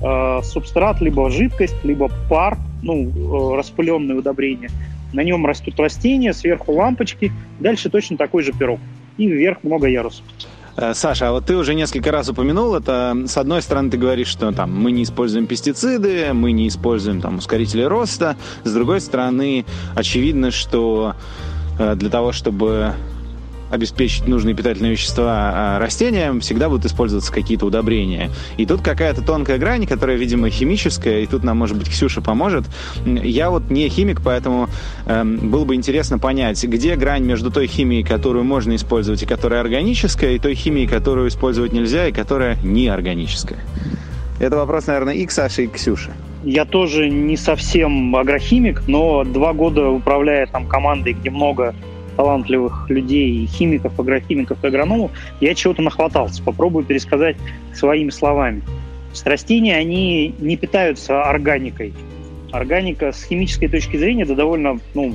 э, 0.02 0.40
субстрат, 0.44 1.00
либо 1.00 1.30
жидкость, 1.30 1.76
либо 1.84 2.10
пар, 2.28 2.58
ну, 2.82 3.08
э, 3.08 3.56
распыленные 3.56 4.18
удобрения. 4.18 4.68
На 5.12 5.22
нем 5.22 5.44
растут 5.46 5.78
растения, 5.78 6.32
сверху 6.32 6.72
лампочки, 6.72 7.32
дальше 7.60 7.90
точно 7.90 8.16
такой 8.16 8.42
же 8.42 8.52
пирог 8.52 8.80
и 9.16 9.26
вверх 9.26 9.62
много 9.62 9.88
ярусов. 9.88 10.24
Э, 10.76 10.94
Саша, 10.94 11.28
а 11.28 11.32
вот 11.32 11.46
ты 11.46 11.56
уже 11.56 11.74
несколько 11.74 12.10
раз 12.10 12.28
упомянул 12.28 12.74
это. 12.74 13.16
С 13.26 13.36
одной 13.36 13.62
стороны, 13.62 13.90
ты 13.90 13.98
говоришь, 13.98 14.28
что 14.28 14.52
там 14.52 14.74
мы 14.74 14.90
не 14.90 15.02
используем 15.02 15.46
пестициды, 15.46 16.32
мы 16.32 16.52
не 16.52 16.68
используем 16.68 17.20
там 17.20 17.38
ускорители 17.38 17.82
роста. 17.82 18.36
С 18.64 18.72
другой 18.72 19.00
стороны, 19.00 19.66
очевидно, 19.94 20.50
что 20.50 21.14
э, 21.78 21.94
для 21.94 22.08
того, 22.08 22.32
чтобы 22.32 22.94
обеспечить 23.72 24.28
нужные 24.28 24.54
питательные 24.54 24.92
вещества 24.92 25.52
а, 25.54 25.78
растениям, 25.78 26.40
всегда 26.40 26.68
будут 26.68 26.84
использоваться 26.84 27.32
какие-то 27.32 27.64
удобрения. 27.64 28.30
И 28.58 28.66
тут 28.66 28.82
какая-то 28.82 29.22
тонкая 29.22 29.56
грань, 29.56 29.86
которая, 29.86 30.18
видимо, 30.18 30.50
химическая, 30.50 31.20
и 31.20 31.26
тут 31.26 31.42
нам, 31.42 31.56
может 31.56 31.78
быть, 31.78 31.88
Ксюша 31.88 32.20
поможет. 32.20 32.66
Я 33.06 33.48
вот 33.48 33.70
не 33.70 33.88
химик, 33.88 34.20
поэтому 34.22 34.68
э, 35.06 35.24
было 35.24 35.64
бы 35.64 35.74
интересно 35.74 36.18
понять, 36.18 36.62
где 36.62 36.96
грань 36.96 37.24
между 37.24 37.50
той 37.50 37.66
химией, 37.66 38.04
которую 38.04 38.44
можно 38.44 38.76
использовать 38.76 39.22
и 39.22 39.26
которая 39.26 39.62
органическая, 39.62 40.32
и 40.32 40.38
той 40.38 40.54
химией, 40.54 40.86
которую 40.86 41.28
использовать 41.28 41.72
нельзя 41.72 42.08
и 42.08 42.12
которая 42.12 42.58
неорганическая. 42.62 43.60
Это 44.38 44.56
вопрос, 44.56 44.86
наверное, 44.86 45.14
и 45.14 45.24
к 45.24 45.30
Саше, 45.30 45.64
и 45.64 45.66
к 45.66 45.72
Ксюше. 45.74 46.12
Я 46.44 46.66
тоже 46.66 47.08
не 47.08 47.38
совсем 47.38 48.14
агрохимик, 48.16 48.82
но 48.86 49.24
два 49.24 49.54
года 49.54 49.88
управляя 49.88 50.46
там 50.46 50.66
командой, 50.66 51.12
где 51.14 51.30
много 51.30 51.74
талантливых 52.16 52.88
людей, 52.88 53.46
химиков, 53.46 53.98
агрохимиков 53.98 54.62
и 54.62 54.66
агрономов, 54.66 55.10
я 55.40 55.54
чего-то 55.54 55.82
нахватался. 55.82 56.42
Попробую 56.42 56.84
пересказать 56.84 57.36
своими 57.74 58.10
словами. 58.10 58.62
Есть 59.10 59.26
растения, 59.26 59.76
они 59.76 60.34
не 60.38 60.56
питаются 60.56 61.22
органикой. 61.22 61.92
Органика 62.50 63.12
с 63.12 63.24
химической 63.24 63.68
точки 63.68 63.96
зрения 63.96 64.22
это 64.22 64.34
довольно 64.34 64.78
ну, 64.94 65.14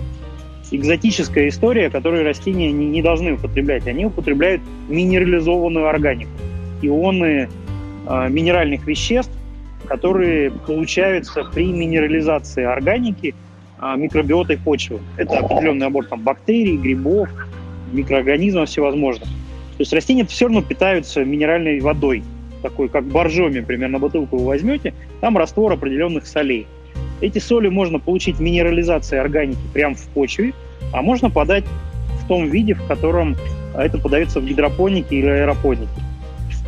экзотическая 0.72 1.50
история, 1.50 1.89
которую 1.89 2.24
растения 2.24 2.72
не, 2.72 2.86
не 2.86 3.01
должны 3.01 3.34
употреблять. 3.34 3.88
Они 3.88 4.06
употребляют 4.06 4.62
минерализованную 4.89 5.88
органику. 5.88 6.32
Ионы 6.82 7.50
э, 8.08 8.30
минеральных 8.30 8.86
веществ, 8.86 9.32
которые 9.88 10.51
получаются 10.51 11.44
при 11.54 11.72
минерализации 11.72 12.63
органики– 12.63 13.34
микробиотой 13.81 14.57
почвы. 14.57 15.00
Это 15.17 15.39
определенный 15.39 15.86
набор 15.86 16.05
там, 16.05 16.22
бактерий, 16.22 16.77
грибов, 16.77 17.29
микроорганизмов 17.91 18.69
всевозможных. 18.69 19.27
То 19.27 19.81
есть 19.81 19.93
растения 19.93 20.25
все 20.25 20.46
равно 20.46 20.62
питаются 20.62 21.24
минеральной 21.24 21.79
водой, 21.79 22.24
такой 22.62 22.89
как 22.89 23.05
боржоми, 23.05 23.60
примерно 23.60 24.00
бутылку 24.00 24.38
вы 24.38 24.46
возьмете, 24.46 24.93
там 25.22 25.38
раствор 25.38 25.72
определенных 25.72 26.25
солей. 26.25 26.65
Эти 27.22 27.39
соли 27.39 27.67
можно 27.69 28.00
получить 28.00 28.39
минерализацией 28.39 29.22
органики 29.22 29.60
прямо 29.74 29.96
в 29.96 30.07
почве, 30.10 30.53
а 30.93 31.01
можно 31.01 31.29
подать 31.29 31.65
в 32.24 32.27
том 32.27 32.50
виде, 32.50 32.74
в 32.74 32.86
котором 32.88 33.36
это 33.75 33.98
подается 34.00 34.39
в 34.39 34.46
гидропонике 34.46 35.17
или 35.17 35.27
аэропонике. 35.27 35.88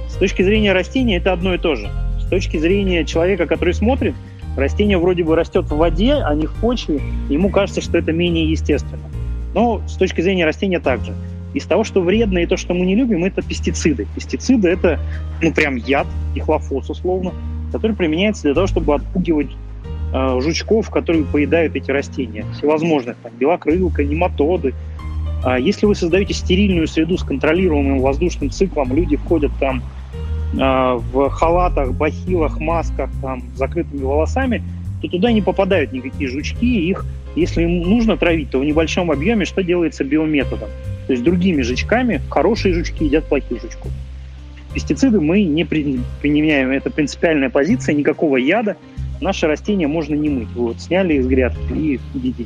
С 0.07 0.15
точки 0.15 0.43
зрения 0.43 0.73
растения 0.73 1.17
это 1.17 1.33
одно 1.33 1.55
и 1.55 1.57
то 1.57 1.75
же. 1.75 1.89
С 2.19 2.29
точки 2.29 2.57
зрения 2.57 3.05
человека, 3.05 3.47
который 3.47 3.73
смотрит, 3.73 4.13
растение 4.57 4.97
вроде 4.97 5.23
бы 5.23 5.35
растет 5.35 5.65
в 5.65 5.75
воде, 5.75 6.13
а 6.15 6.33
не 6.35 6.45
в 6.45 6.53
почве, 6.55 7.01
ему 7.29 7.49
кажется, 7.49 7.81
что 7.81 7.97
это 7.97 8.11
менее 8.11 8.49
естественно. 8.49 9.03
Но 9.53 9.81
с 9.87 9.95
точки 9.95 10.21
зрения 10.21 10.45
растения 10.45 10.79
также. 10.79 11.13
Из 11.53 11.65
того, 11.65 11.83
что 11.83 12.01
вредно 12.01 12.39
и 12.39 12.45
то, 12.45 12.57
что 12.57 12.73
мы 12.73 12.85
не 12.85 12.95
любим, 12.95 13.25
это 13.25 13.41
пестициды. 13.41 14.05
Пестициды– 14.13 14.67
это 14.69 14.99
ну, 15.41 15.51
прям 15.51 15.77
яд, 15.77 16.05
дихлофос 16.35 16.89
условно, 16.89 17.33
который 17.71 17.95
применяется 17.95 18.43
для 18.43 18.53
того, 18.53 18.67
чтобы 18.67 18.93
отпугивать 18.93 19.49
э, 20.13 20.39
жучков, 20.41 20.91
которые 20.91 21.25
поедают 21.25 21.75
эти 21.75 21.89
растения. 21.89 22.45
Всевозможных, 22.53 23.17
там, 23.23 23.31
белокрылка, 23.39 24.03
нематоды. 24.03 24.75
А 25.43 25.57
если 25.57 25.87
вы 25.87 25.95
создаете 25.95 26.35
стерильную 26.35 26.87
среду 26.87 27.17
с 27.17 27.23
контролируемым 27.23 27.99
воздушным 27.99 28.51
циклом, 28.51 28.93
люди 28.93 29.15
входят 29.15 29.51
там 29.59 29.81
в 30.53 31.29
халатах, 31.29 31.93
бахилах, 31.93 32.59
масках, 32.59 33.09
там, 33.21 33.43
закрытыми 33.55 34.01
волосами, 34.01 34.63
то 35.01 35.07
туда 35.07 35.31
не 35.31 35.41
попадают 35.41 35.91
никакие 35.93 36.29
жучки, 36.29 36.65
их, 36.65 37.05
если 37.35 37.63
им 37.63 37.81
нужно 37.81 38.17
травить, 38.17 38.49
то 38.49 38.59
в 38.59 38.65
небольшом 38.65 39.11
объеме 39.11 39.45
что 39.45 39.63
делается 39.63 40.03
биометодом? 40.03 40.69
То 41.07 41.13
есть 41.13 41.23
другими 41.23 41.61
жучками 41.61 42.21
хорошие 42.29 42.73
жучки 42.73 43.03
едят 43.03 43.25
плохих 43.25 43.61
жучков. 43.61 43.91
Пестициды 44.73 45.19
мы 45.19 45.43
не 45.43 45.65
применяем, 45.65 46.71
это 46.71 46.89
принципиальная 46.89 47.49
позиция, 47.49 47.95
никакого 47.95 48.37
яда. 48.37 48.75
Наши 49.21 49.47
растения 49.47 49.87
можно 49.87 50.15
не 50.15 50.29
мыть. 50.29 50.49
Вот, 50.55 50.79
сняли 50.79 51.15
из 51.15 51.27
грядки 51.27 51.73
и 51.73 51.99
едите. 52.13 52.45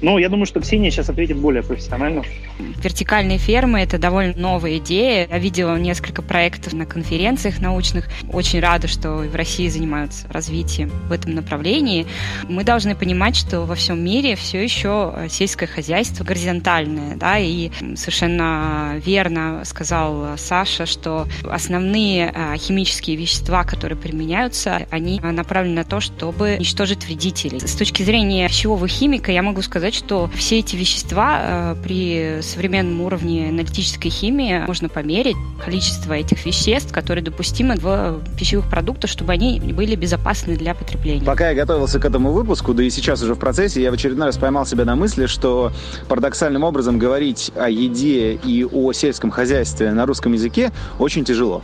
Ну, 0.00 0.18
я 0.18 0.28
думаю, 0.28 0.46
что 0.46 0.60
Ксения 0.60 0.90
сейчас 0.90 1.08
ответит 1.08 1.36
более 1.36 1.62
профессионально. 1.62 2.22
Вертикальные 2.58 3.38
фермы– 3.38 3.80
это 3.82 3.98
довольно 3.98 4.34
новая 4.36 4.78
идея. 4.78 5.26
Я 5.28 5.38
видела 5.38 5.76
несколько 5.76 6.22
проектов 6.22 6.72
на 6.72 6.86
конференциях 6.86 7.60
научных. 7.60 8.08
Очень 8.32 8.60
рада, 8.60 8.88
что 8.88 9.16
в 9.16 9.34
России 9.34 9.68
занимаются 9.68 10.26
развитием 10.30 10.90
в 11.08 11.12
этом 11.12 11.34
направлении. 11.34 12.06
Мы 12.48 12.64
должны 12.64 12.94
понимать, 12.94 13.36
что 13.36 13.62
во 13.62 13.74
всем 13.74 14.02
мире 14.02 14.36
все 14.36 14.62
еще 14.62 15.14
сельское 15.28 15.66
хозяйство 15.66 16.24
горизонтальное. 16.24 17.16
Да, 17.16 17.38
и 17.38 17.70
совершенно 17.96 19.00
верно 19.04 19.62
сказал 19.64 20.36
Саша, 20.36 20.86
что 20.86 21.26
основные 21.44 22.32
а, 22.34 22.56
химические 22.56 23.16
вещества, 23.16 23.64
которые 23.64 23.98
применяются, 23.98 24.86
они 24.90 25.20
направлены 25.20 25.76
на 25.76 25.84
то, 25.84 26.00
чтобы 26.00 26.56
уничтожить 26.56 27.04
вредителей. 27.04 27.60
С 27.60 27.74
точки 27.74 28.02
зрения 28.02 28.48
пищевого 28.48 28.86
химика 28.86 29.32
я 29.32 29.42
могу 29.42 29.62
сказать, 29.62 29.87
сказать, 29.88 29.94
что 29.94 30.30
все 30.34 30.58
эти 30.58 30.76
вещества 30.76 31.40
э, 31.40 31.76
при 31.82 32.40
современном 32.42 33.00
уровне 33.00 33.48
аналитической 33.48 34.10
химии 34.10 34.64
можно 34.66 34.88
померить 34.88 35.36
количество 35.64 36.12
этих 36.12 36.44
веществ, 36.44 36.92
которые 36.92 37.24
допустимы 37.24 37.76
в 37.76 38.20
пищевых 38.38 38.68
продуктах, 38.68 39.10
чтобы 39.10 39.32
они 39.32 39.60
были 39.60 39.94
безопасны 39.94 40.56
для 40.56 40.74
потребления. 40.74 41.24
Пока 41.24 41.50
я 41.50 41.54
готовился 41.54 41.98
к 41.98 42.04
этому 42.04 42.32
выпуску, 42.32 42.74
да 42.74 42.82
и 42.82 42.90
сейчас 42.90 43.22
уже 43.22 43.34
в 43.34 43.38
процессе, 43.38 43.82
я 43.82 43.90
в 43.90 43.94
очередной 43.94 44.26
раз 44.26 44.36
поймал 44.36 44.66
себя 44.66 44.84
на 44.84 44.96
мысли, 44.96 45.26
что 45.26 45.72
парадоксальным 46.08 46.64
образом 46.64 46.98
говорить 46.98 47.50
о 47.56 47.68
еде 47.70 48.34
и 48.34 48.64
о 48.64 48.92
сельском 48.92 49.30
хозяйстве 49.30 49.92
на 49.92 50.06
русском 50.06 50.32
языке 50.32 50.70
очень 50.98 51.24
тяжело. 51.24 51.62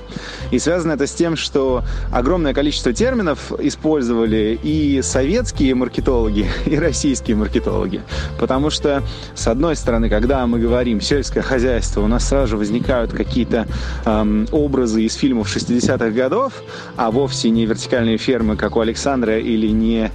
И 0.51 0.59
связано 0.59 0.93
это 0.93 1.07
с 1.07 1.13
тем, 1.13 1.37
что 1.37 1.83
огромное 2.11 2.55
количество 2.55 2.93
терминов 2.93 3.53
использовали 3.59 4.59
и 4.63 5.03
советские 5.03 5.75
маркетологи, 5.75 6.49
и 6.67 6.77
российские 6.79 7.37
маркетологи. 7.37 8.03
Потому 8.39 8.71
что, 8.71 9.03
с 9.35 9.47
одной 9.47 9.77
стороны, 9.77 10.09
когда 10.09 10.47
мы 10.47 10.59
говорим 10.59 11.01
сельское 11.01 11.43
хозяйство, 11.43 12.01
у 12.03 12.07
нас 12.07 12.29
сразу 12.29 12.49
же 12.49 12.57
возникают 12.57 13.13
какие-то 13.13 13.67
эм, 14.05 14.47
образы 14.53 15.03
из 15.03 15.15
фильмов 15.15 15.55
60-х 15.55 16.11
годов, 16.11 16.53
а 16.97 17.11
вовсе 17.11 17.51
не 17.51 17.67
вертикальные 17.67 18.19
фермы, 18.19 18.57
как 18.57 18.77
у 18.77 18.81
Александра, 18.81 19.39
или 19.39 19.69
не 19.69 20.11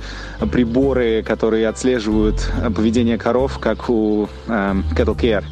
приборы, 0.51 1.24
которые 1.24 1.68
отслеживают 1.68 2.51
поведение 2.75 3.18
коров, 3.18 3.60
как 3.60 3.89
у 3.89 4.29
эм, 4.48 4.86
Cattle 4.96 5.18
Care. 5.18 5.44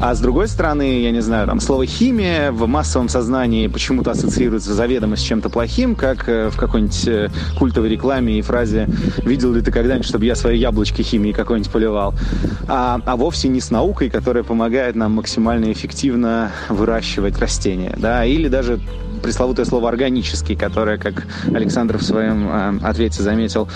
А 0.00 0.14
с 0.14 0.20
другой 0.20 0.48
стороны, 0.48 1.00
я 1.00 1.10
не 1.10 1.20
знаю, 1.20 1.46
там 1.46 1.60
слово 1.60 1.86
химия 1.86 2.52
в 2.52 2.66
массовом 2.66 3.08
сознании 3.08 3.68
почему-то 3.68 4.10
ассоциируется 4.10 4.74
заведомо 4.74 5.16
с 5.16 5.20
чем-то 5.20 5.48
плохим, 5.48 5.94
как 5.94 6.28
э, 6.28 6.50
в 6.50 6.56
какой-нибудь 6.56 7.08
э, 7.08 7.28
культовой 7.58 7.88
рекламе 7.88 8.38
и 8.38 8.42
фразе 8.42 8.88
«Видел 9.24 9.52
ли 9.52 9.62
ты 9.62 9.70
когда-нибудь, 9.70 10.06
чтобы 10.06 10.24
я 10.24 10.34
свои 10.34 10.58
яблочки 10.58 11.02
химии 11.02 11.32
какой-нибудь 11.32 11.70
поливал?» 11.70 11.93
А, 11.96 13.00
а 13.04 13.16
вовсе 13.16 13.48
не 13.48 13.60
с 13.60 13.70
наукой, 13.70 14.10
которая 14.10 14.44
помогает 14.44 14.94
нам 14.96 15.12
максимально 15.12 15.72
эффективно 15.72 16.52
выращивать 16.68 17.38
растения. 17.38 17.94
Да? 17.96 18.24
Или 18.24 18.48
даже 18.48 18.80
пресловутое 19.22 19.64
слово 19.64 19.88
органический, 19.88 20.56
которое, 20.56 20.98
как 20.98 21.26
Александр 21.52 21.96
в 21.98 22.02
своем 22.02 22.48
э, 22.48 22.78
ответе 22.82 23.22
заметил, 23.22 23.68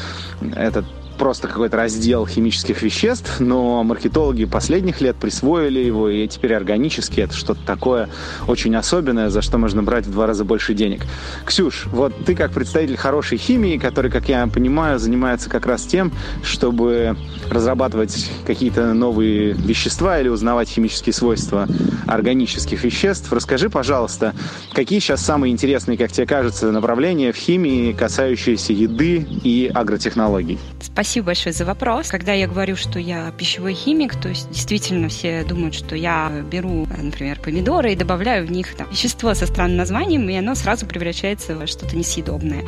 этот 0.55 0.85
просто 1.19 1.49
какой-то 1.49 1.77
раздел 1.77 2.27
химических 2.27 2.81
веществ, 2.81 3.41
но 3.41 3.83
маркетологи 3.83 4.45
последних 4.45 5.01
лет 5.01 5.17
присвоили 5.17 5.81
его, 5.81 6.09
и 6.09 6.27
теперь 6.29 6.55
органически 6.55 7.21
это 7.21 7.35
что-то 7.35 7.61
такое 7.67 8.09
очень 8.47 8.75
особенное, 8.77 9.29
за 9.29 9.43
что 9.43 9.59
можно 9.59 9.83
брать 9.83 10.07
в 10.07 10.13
два 10.13 10.27
раза 10.27 10.45
больше 10.45 10.75
денег. 10.75 11.03
Ксюш, 11.45 11.87
вот 11.87 12.15
ты 12.25 12.35
как 12.35 12.53
представитель 12.53 12.97
хорошей 12.97 13.37
химии, 13.37 13.77
который, 13.77 14.11
как 14.11 14.29
я 14.29 14.47
понимаю, 14.47 14.99
занимается 14.99 15.51
как 15.51 15.67
раз 15.67 15.83
тем, 15.83 16.13
чтобы 16.43 17.17
разрабатывать 17.51 18.31
какие-то 18.47 18.95
новые 18.95 19.53
вещества 19.53 20.21
или 20.21 20.29
узнавать 20.29 20.69
химические 20.69 21.13
свойства 21.13 21.67
органических 22.07 22.85
веществ, 22.85 23.33
расскажи, 23.33 23.69
пожалуйста, 23.69 24.35
какие 24.73 25.01
сейчас 25.01 25.25
самые 25.25 25.53
интересные, 25.53 25.99
как 25.99 26.13
тебе 26.13 26.27
кажется, 26.27 26.71
направления 26.71 27.33
в 27.33 27.37
химии, 27.37 27.93
касающиеся 27.93 28.73
еды 28.73 29.27
и 29.43 29.71
агротехнологий? 29.75 30.59
Спасибо 30.81 31.08
Спасибо 31.09 31.29
большое 31.29 31.55
за 31.55 31.65
вопрос. 31.65 32.09
Когда 32.09 32.35
я 32.35 32.47
говорю, 32.47 32.77
что 32.77 32.99
я 32.99 33.31
пищевой 33.31 33.73
химик, 33.73 34.15
то 34.21 34.29
есть 34.29 34.50
действительно 34.50 35.09
все 35.09 35.43
думают, 35.43 35.75
что 35.75 35.97
я 35.97 36.31
беру, 36.53 36.87
например, 36.99 37.41
помидоры 37.41 37.95
и 37.95 37.97
добавляю 37.97 38.47
в 38.47 38.50
них 38.50 38.75
там, 38.75 38.91
вещество 38.91 39.33
со 39.33 39.47
странным 39.47 39.79
названием, 39.79 40.29
и 40.29 40.37
оно 40.37 40.55
сразу 40.55 40.85
превращается 40.85 41.57
во 41.57 41.67
что-то 41.67 41.97
несъедобное. 41.97 42.62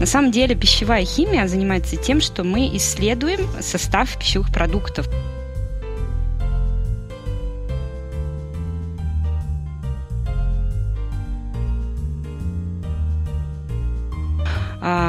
На 0.00 0.06
самом 0.06 0.32
деле 0.32 0.56
пищевая 0.56 1.04
химия 1.04 1.46
занимается 1.46 1.96
тем, 1.96 2.20
что 2.20 2.42
мы 2.42 2.68
исследуем 2.76 3.48
состав 3.60 4.18
пищевых 4.18 4.52
продуктов. 4.52 5.08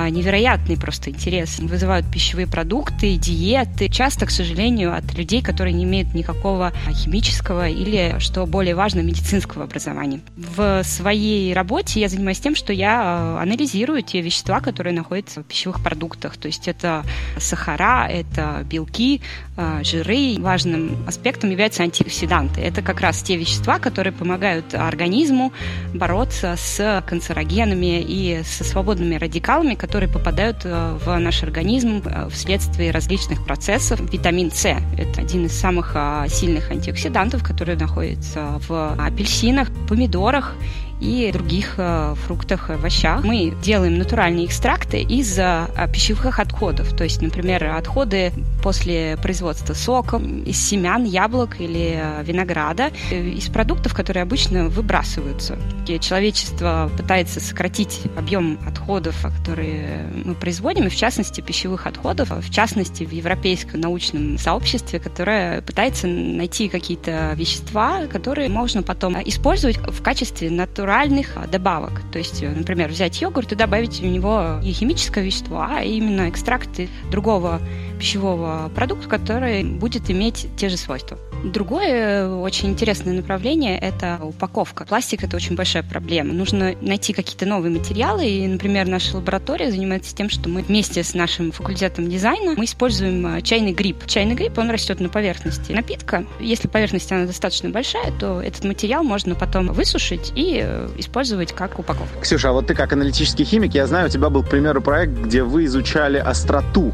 Невероятный 0.09 0.77
просто 0.77 1.09
интерес. 1.09 1.59
Вызывают 1.59 2.05
пищевые 2.11 2.47
продукты, 2.47 3.15
диеты. 3.17 3.89
Часто, 3.89 4.25
к 4.25 4.31
сожалению, 4.31 4.95
от 4.95 5.13
людей, 5.13 5.41
которые 5.41 5.73
не 5.73 5.83
имеют 5.83 6.13
никакого 6.13 6.71
химического 6.91 7.67
или, 7.67 8.15
что 8.19 8.45
более 8.45 8.75
важно, 8.75 9.01
медицинского 9.01 9.65
образования. 9.65 10.21
В 10.35 10.83
своей 10.83 11.53
работе 11.53 11.99
я 11.99 12.09
занимаюсь 12.09 12.39
тем, 12.39 12.55
что 12.55 12.73
я 12.73 13.01
а, 13.03 13.41
анализирую 13.41 14.01
те 14.01 14.21
вещества, 14.21 14.61
которые 14.61 14.93
находятся 14.93 15.41
в 15.41 15.43
пищевых 15.43 15.83
продуктах. 15.83 16.37
То 16.37 16.47
есть 16.47 16.67
это 16.67 17.03
сахара, 17.37 18.07
это 18.09 18.65
белки, 18.69 19.21
а, 19.57 19.83
жиры. 19.83 20.35
Важным 20.39 21.05
аспектом 21.07 21.49
являются 21.49 21.83
антиоксиданты. 21.83 22.61
Это 22.61 22.81
как 22.81 23.01
раз 23.01 23.21
те 23.21 23.35
вещества, 23.35 23.79
которые 23.79 24.13
помогают 24.13 24.73
организму 24.73 25.51
бороться 25.93 26.55
с 26.57 27.03
канцерогенами 27.07 28.01
и 28.01 28.41
со 28.43 28.63
свободными 28.63 29.15
радикалами, 29.15 29.65
веществами, 29.65 29.73
которые 29.95 30.11
попадают 30.11 30.57
э, 30.65 30.97
в 31.05 31.17
наш 31.19 31.41
организм 31.41 32.01
э, 32.03 32.27
вследствие 32.29 32.91
различных 32.91 33.45
процессов. 33.45 34.01
Витамин 34.11 34.51
С– 34.51 34.65
это 34.97 35.21
один 35.21 35.45
из 35.45 35.57
самых 35.57 35.93
а, 35.95 36.27
сильных 36.27 36.69
антиоксидантов, 36.69 37.41
который 37.41 37.77
находится 37.77 38.59
в 38.67 38.93
апельсинах, 38.99 39.69
помидорах 39.87 40.53
и 40.99 41.29
других 41.31 41.75
э, 41.77 42.15
фруктах, 42.25 42.69
овощах. 42.69 43.23
Мы 43.23 43.53
делаем 43.61 43.97
натуральные 43.97 44.45
экстракты 44.45 45.01
из 45.01 45.37
э, 45.37 45.67
пищевых 45.91 46.39
отходов. 46.39 46.95
То 46.95 47.03
есть, 47.03 47.21
например, 47.21 47.65
отходы 47.65 48.31
после 48.63 49.17
производства 49.21 49.73
сока, 49.73 50.17
из 50.17 50.57
семян, 50.65 51.03
яблок 51.03 51.59
или 51.59 51.99
э, 52.01 52.23
винограда, 52.23 52.91
из 53.11 53.49
продуктов, 53.49 53.93
которые 53.93 54.23
обычно 54.23 54.69
выбрасываются. 54.69 55.57
Человечество 55.99 56.89
пытается 56.97 57.39
сократить 57.39 58.01
объем 58.15 58.57
отходов, 58.65 59.15
которые 59.21 60.07
мы 60.23 60.33
производим, 60.33 60.85
и 60.85 60.89
в 60.89 60.95
частности 60.95 61.41
пищевых 61.41 61.87
отходов, 61.87 62.29
в 62.31 62.51
частности 62.51 63.03
в 63.03 63.11
европейском 63.11 63.81
научном 63.81 64.37
сообществе, 64.37 64.99
которое 64.99 65.61
пытается 65.61 66.07
найти 66.07 66.69
какие-то 66.69 67.33
вещества, 67.35 68.07
которые 68.07 68.49
можно 68.49 68.81
потом 68.81 69.15
использовать 69.25 69.77
в 69.77 70.01
качестве 70.01 70.49
натуральных 70.49 70.84
натуральных 70.85 71.35
добавок. 71.49 72.01
То 72.11 72.19
есть, 72.19 72.43
например, 72.43 72.89
взять 72.89 73.19
йогурт 73.19 73.51
и 73.51 73.55
добавить 73.55 73.99
в 73.99 74.05
него 74.05 74.59
не 74.61 74.71
химическое 74.71 75.23
вещество, 75.23 75.65
а 75.67 75.81
именно 75.81 76.29
экстракты 76.29 76.89
другого 77.09 77.59
пищевого 77.97 78.69
продукта, 78.75 79.09
который 79.09 79.63
будет 79.63 80.11
иметь 80.11 80.47
те 80.57 80.69
же 80.69 80.77
свойства. 80.77 81.17
Другое 81.45 82.27
очень 82.27 82.69
интересное 82.69 83.13
направление– 83.13 83.77
это 83.79 84.19
упаковка. 84.21 84.85
Пластик– 84.85 85.23
это 85.23 85.35
очень 85.35 85.55
большая 85.55 85.83
проблема. 85.83 86.33
Нужно 86.33 86.73
найти 86.81 87.13
какие-то 87.13 87.45
новые 87.45 87.71
материалы. 87.71 88.27
И, 88.27 88.47
например, 88.47 88.87
наша 88.87 89.15
лаборатория 89.15 89.69
занимается 89.71 90.15
тем, 90.15 90.29
что 90.29 90.49
мы 90.49 90.63
вместе 90.63 91.03
с 91.03 91.13
нашим 91.13 91.51
факультетом 91.51 92.09
дизайна 92.09 92.55
мы 92.57 92.65
используем 92.65 93.25
э, 93.27 93.41
чайный 93.41 93.73
гриб. 93.73 94.05
Чайный 94.07 94.33
гриб, 94.33 94.57
он 94.57 94.71
растет 94.71 94.99
на 94.99 95.09
поверхности 95.09 95.71
напитка. 95.71 96.25
Если 96.39 96.67
поверхность 96.67 97.11
она 97.11 97.25
достаточно 97.25 97.69
большая, 97.69 98.11
то 98.19 98.41
этот 98.41 98.63
материал 98.63 99.03
можно 99.03 99.35
потом 99.35 99.67
высушить 99.67 100.31
и 100.35 100.61
э, 100.63 100.89
использовать 100.97 101.53
как 101.53 101.77
упаковку. 101.77 102.21
Ксюша, 102.21 102.49
а 102.49 102.53
вот 102.53 102.67
ты 102.67 102.73
как 102.73 102.91
аналитический 102.93 103.45
химик, 103.45 103.75
я 103.75 103.85
знаю, 103.85 104.07
у 104.07 104.09
тебя 104.09 104.29
был, 104.29 104.43
к 104.43 104.49
примеру, 104.49 104.81
проект, 104.81 105.13
где 105.13 105.43
вы 105.43 105.65
изучали 105.65 106.17
остроту 106.17 106.91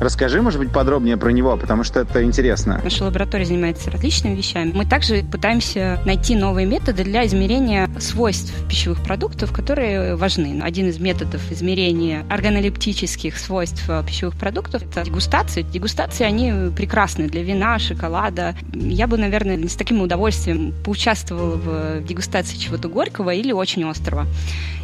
Расскажи, 0.00 0.42
может 0.42 0.58
быть, 0.58 0.70
подробнее 0.70 1.16
про 1.16 1.30
него, 1.30 1.56
потому 1.56 1.84
что 1.84 2.00
это 2.00 2.24
интересно. 2.24 2.80
Наша 2.82 3.04
лаборатория 3.04 3.44
занимается 3.44 3.90
различными 3.90 4.34
вещами. 4.34 4.72
Мы 4.74 4.84
также 4.86 5.22
пытаемся 5.22 6.00
найти 6.04 6.34
новые 6.34 6.66
методы 6.66 7.04
для 7.04 7.24
измерения 7.26 7.88
свойств 7.98 8.52
пищевых 8.68 9.02
продуктов, 9.02 9.52
которые 9.52 10.16
важны. 10.16 10.60
Один 10.62 10.88
из 10.88 10.98
методов 10.98 11.40
измерения 11.50 12.24
органолептических 12.28 13.38
свойств 13.38 13.88
пищевых 14.06 14.36
продуктов– 14.36 14.82
это 14.90 15.04
дегустации. 15.04 15.62
Дегустации, 15.62 16.24
они 16.24 16.70
прекрасны 16.74 17.28
для 17.28 17.42
вина, 17.42 17.78
шоколада. 17.78 18.54
Я 18.72 19.06
бы, 19.06 19.16
наверное, 19.16 19.68
с 19.68 19.74
таким 19.74 20.00
удовольствием 20.00 20.74
поучаствовала 20.84 21.56
в 21.56 22.04
дегустации 22.04 22.56
чего-то 22.56 22.88
горького 22.88 23.30
или 23.30 23.52
очень 23.52 23.84
острого. 23.84 24.26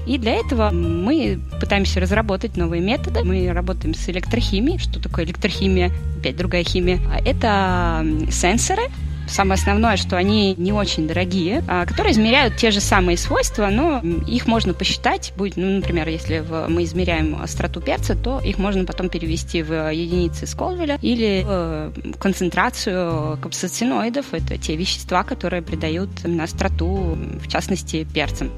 И 0.07 0.19
для 0.19 0.35
этого 0.35 0.71
мы 0.71 1.41
пытаемся 1.61 2.01
разработать 2.01 2.57
новые 2.57 2.83
методы. 2.83 3.25
Мы 3.25 3.53
работаем 3.53 3.95
с 3.95 4.09
электрохимией. 4.09 4.79
Что 4.79 5.01
такое 5.01 5.25
электрохимия? 5.25 5.93
Опять 6.19 6.37
другая 6.37 6.65
химия. 6.65 7.01
Это 7.25 8.05
сенсоры, 8.31 8.83
Самое 9.31 9.55
основное, 9.55 9.97
что 9.97 10.17
они 10.17 10.57
не 10.57 10.73
очень 10.73 11.07
дорогие, 11.07 11.63
а, 11.69 11.87
которые 11.87 12.13
измеряют 12.13 12.57
те 12.57 12.73
же 12.73 12.81
самые 12.81 13.17
свойства, 13.17 13.69
но 13.69 14.01
их 14.27 14.49
можно 14.49 14.75
посчитать. 14.75 15.33
Будет, 15.37 15.57
ну, 15.57 15.77
например, 15.77 16.09
если 16.09 16.45
мы 16.69 16.83
измеряем 16.83 17.41
остроту 17.41 17.81
перца, 17.81 18.17
то 18.17 18.41
их 18.41 18.59
можно 18.59 18.85
потом 18.85 19.09
перевести 19.09 19.63
в 19.63 19.93
единицы 19.93 20.49
Сколвеля 20.49 20.99
или 21.01 21.45
в 21.45 22.19
концентрацию 22.19 23.39
капсациноидов. 23.41 24.35
Это 24.35 24.59
те 24.59 24.75
вещества, 24.75 25.23
которые 25.23 25.63
придают 25.63 26.11
остроту, 26.41 27.17
в 27.41 27.47
частности, 27.49 28.07
перцам. 28.13 28.51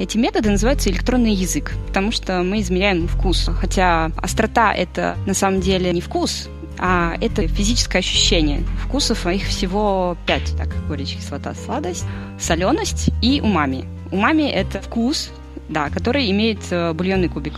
Эти 0.00 0.16
методы 0.16 0.48
называются 0.48 0.88
электронный 0.88 1.34
язык, 1.34 1.72
потому 1.88 2.10
что 2.10 2.42
мы 2.42 2.62
измеряем 2.62 3.06
вкус. 3.06 3.50
Хотя 3.60 4.10
острота— 4.16 4.72
это 4.74 5.18
на 5.26 5.34
самом 5.34 5.60
деле 5.60 5.92
не 5.92 6.00
вкус, 6.00 6.48
а 6.78 7.18
это 7.20 7.46
физическое 7.46 7.98
ощущение. 7.98 8.64
Вкусов 8.82 9.26
их 9.26 9.42
всего 9.42 10.16
пять. 10.26 10.56
Так, 10.56 10.68
горечь, 10.88 11.16
кислота, 11.16 11.52
сладость, 11.52 12.06
соленость 12.38 13.10
и 13.20 13.42
умами. 13.42 13.84
Умами— 14.10 14.42
это 14.50 14.80
вкус, 14.80 15.28
да, 15.68 15.90
который 15.90 16.30
имеет 16.30 16.60
э, 16.70 16.94
бульонный 16.94 17.28
кубик. 17.28 17.56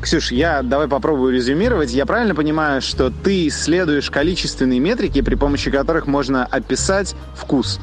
Ксюш, 0.00 0.32
я 0.32 0.62
давай 0.62 0.88
попробую 0.88 1.34
резюмировать. 1.34 1.92
Я 1.92 2.06
правильно 2.06 2.34
понимаю, 2.34 2.80
что 2.80 3.10
ты 3.10 3.48
исследуешь 3.48 4.10
количественные 4.10 4.80
метрики, 4.80 5.20
при 5.20 5.34
помощи 5.34 5.70
которых 5.70 6.06
можно 6.06 6.46
описать 6.46 7.14
вкус? 7.36 7.78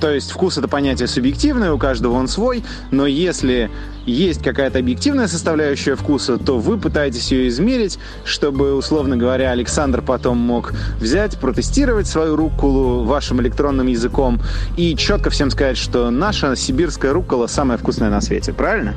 То 0.00 0.10
есть 0.10 0.32
вкус 0.32 0.56
это 0.56 0.66
понятие 0.66 1.08
субъективное, 1.08 1.72
у 1.72 1.78
каждого 1.78 2.14
он 2.14 2.26
свой, 2.26 2.64
но 2.90 3.06
если 3.06 3.70
есть 4.06 4.42
какая-то 4.42 4.78
объективная 4.78 5.28
составляющая 5.28 5.94
вкуса, 5.94 6.38
то 6.38 6.58
вы 6.58 6.78
пытаетесь 6.78 7.30
ее 7.32 7.48
измерить, 7.48 7.98
чтобы, 8.24 8.74
условно 8.74 9.16
говоря, 9.16 9.50
Александр 9.50 10.00
потом 10.00 10.38
мог 10.38 10.72
взять, 10.98 11.38
протестировать 11.38 12.06
свою 12.06 12.34
руккулу 12.34 13.04
вашим 13.04 13.40
электронным 13.42 13.86
языком 13.86 14.40
и 14.76 14.96
четко 14.96 15.28
всем 15.28 15.50
сказать, 15.50 15.76
что 15.76 16.10
наша 16.10 16.56
сибирская 16.56 17.12
руккола 17.12 17.46
самая 17.46 17.76
вкусная 17.76 18.10
на 18.10 18.22
свете. 18.22 18.52
Правильно? 18.54 18.94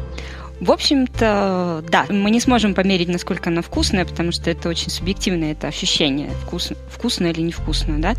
В 0.63 0.71
общем-то, 0.71 1.83
да, 1.89 2.05
мы 2.09 2.31
не 2.31 2.39
сможем 2.39 2.73
померить, 2.73 3.09
насколько 3.09 3.49
она 3.49 3.61
вкусная, 3.61 4.05
потому 4.05 4.31
что 4.31 4.49
это 4.49 4.69
очень 4.69 4.89
субъективное 4.89 5.51
это 5.51 5.67
ощущение, 5.67 6.29
вкус, 6.45 6.71
вкусно 6.87 7.27
или 7.27 7.41
невкусно, 7.41 7.99
да. 7.99 8.15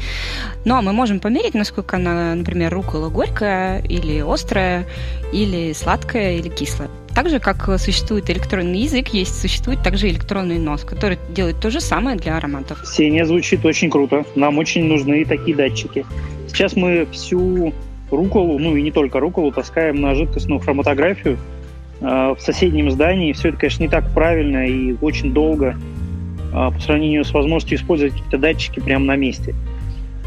Но 0.66 0.82
мы 0.82 0.92
можем 0.92 1.20
померить, 1.20 1.54
насколько 1.54 1.96
она, 1.96 2.34
например, 2.34 2.70
рукола 2.70 3.08
горькая 3.08 3.80
или 3.80 4.20
острая, 4.20 4.84
или 5.32 5.72
сладкая, 5.72 6.36
или 6.36 6.50
кислая. 6.50 6.90
Так 7.14 7.30
же, 7.30 7.38
как 7.38 7.80
существует 7.80 8.28
электронный 8.28 8.80
язык, 8.80 9.08
есть 9.14 9.40
существует 9.40 9.82
также 9.82 10.10
электронный 10.10 10.58
нос, 10.58 10.84
который 10.84 11.18
делает 11.30 11.60
то 11.60 11.70
же 11.70 11.80
самое 11.80 12.18
для 12.18 12.36
ароматов. 12.36 12.82
Ксения 12.82 13.24
звучит 13.24 13.64
очень 13.64 13.88
круто. 13.88 14.26
Нам 14.34 14.58
очень 14.58 14.84
нужны 14.84 15.24
такие 15.24 15.56
датчики. 15.56 16.04
Сейчас 16.48 16.76
мы 16.76 17.06
всю 17.10 17.72
руколу, 18.10 18.58
ну 18.58 18.76
и 18.76 18.82
не 18.82 18.90
только 18.90 19.18
руколу, 19.18 19.50
таскаем 19.50 20.02
на 20.02 20.14
жидкостную 20.14 20.60
хроматографию, 20.60 21.38
в 22.04 22.36
соседнем 22.38 22.90
здании. 22.90 23.32
Все 23.32 23.48
это, 23.48 23.58
конечно, 23.58 23.82
не 23.82 23.88
так 23.88 24.12
правильно 24.12 24.66
и 24.66 24.94
очень 25.00 25.32
долго 25.32 25.74
э, 26.52 26.52
по 26.52 26.78
сравнению 26.80 27.24
с 27.24 27.32
возможностью 27.32 27.78
использовать 27.78 28.12
какие-то 28.12 28.38
датчики 28.38 28.80
прямо 28.80 29.06
на 29.06 29.16
месте. 29.16 29.54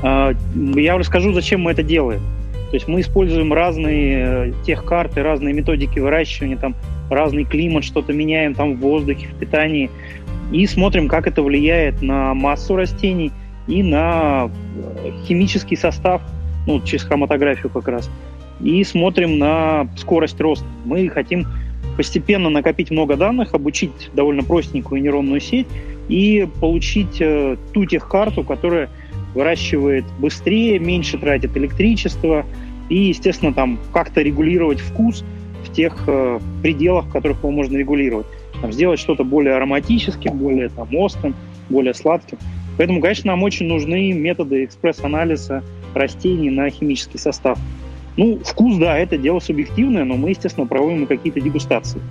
Э, 0.01 0.33
я 0.75 0.97
расскажу, 0.97 1.33
зачем 1.33 1.61
мы 1.61 1.71
это 1.71 1.83
делаем. 1.83 2.21
То 2.69 2.75
есть 2.75 2.87
мы 2.87 3.01
используем 3.01 3.53
разные 3.53 4.53
техкарты, 4.65 5.23
разные 5.23 5.53
методики 5.53 5.99
выращивания, 5.99 6.57
там 6.57 6.75
разный 7.09 7.45
климат, 7.45 7.85
что-то 7.85 8.11
меняем 8.11 8.55
там 8.55 8.75
в 8.75 8.79
воздухе, 8.79 9.27
в 9.27 9.39
питании, 9.39 9.89
и 10.51 10.65
смотрим, 10.65 11.07
как 11.07 11.27
это 11.27 11.41
влияет 11.41 12.01
на 12.01 12.33
массу 12.33 12.75
растений 12.75 13.31
и 13.67 13.83
на 13.83 14.49
химический 15.25 15.77
состав, 15.77 16.21
ну, 16.65 16.81
через 16.81 17.03
хроматографию 17.03 17.69
как 17.69 17.87
раз, 17.87 18.09
и 18.59 18.83
смотрим 18.83 19.37
на 19.37 19.87
скорость 19.95 20.39
роста. 20.41 20.65
Мы 20.83 21.07
хотим 21.09 21.45
постепенно 21.97 22.49
накопить 22.49 22.91
много 22.91 23.17
данных, 23.17 23.53
обучить 23.53 24.11
довольно 24.13 24.43
простенькую 24.43 25.01
нейронную 25.01 25.41
сеть 25.41 25.67
и 26.07 26.47
получить 26.61 27.19
э, 27.19 27.57
ту 27.73 27.85
техкарту, 27.85 28.43
которая 28.43 28.89
выращивает 29.33 30.05
быстрее, 30.19 30.79
меньше 30.79 31.17
тратит 31.17 31.57
электричество 31.57 32.45
и, 32.89 32.95
естественно, 32.95 33.53
там 33.53 33.79
как-то 33.91 34.21
регулировать 34.21 34.79
вкус 34.79 35.25
в 35.65 35.73
тех 35.73 36.03
э, 36.07 36.39
пределах, 36.61 37.05
в 37.05 37.11
которых 37.11 37.39
его 37.39 37.51
можно 37.51 37.75
регулировать. 37.75 38.27
Там, 38.61 38.71
сделать 38.71 38.99
что-то 38.99 39.23
более 39.23 39.55
ароматическим, 39.55 40.37
более 40.37 40.69
там, 40.69 40.95
острым, 40.95 41.35
более 41.69 41.93
сладким. 41.93 42.37
Поэтому, 42.77 43.01
конечно, 43.01 43.31
нам 43.31 43.43
очень 43.43 43.67
нужны 43.67 44.13
методы 44.13 44.63
экспресс-анализа 44.65 45.63
растений 45.93 46.49
на 46.49 46.69
химический 46.69 47.19
состав. 47.19 47.59
Ну, 48.17 48.39
вкус, 48.43 48.77
да, 48.77 48.97
это 48.97 49.17
дело 49.17 49.39
субъективное, 49.39 50.03
но 50.03 50.15
мы, 50.15 50.29
естественно, 50.29 50.65
проводим 50.65 51.07
какие-то 51.07 51.39
дегустации. 51.39 52.01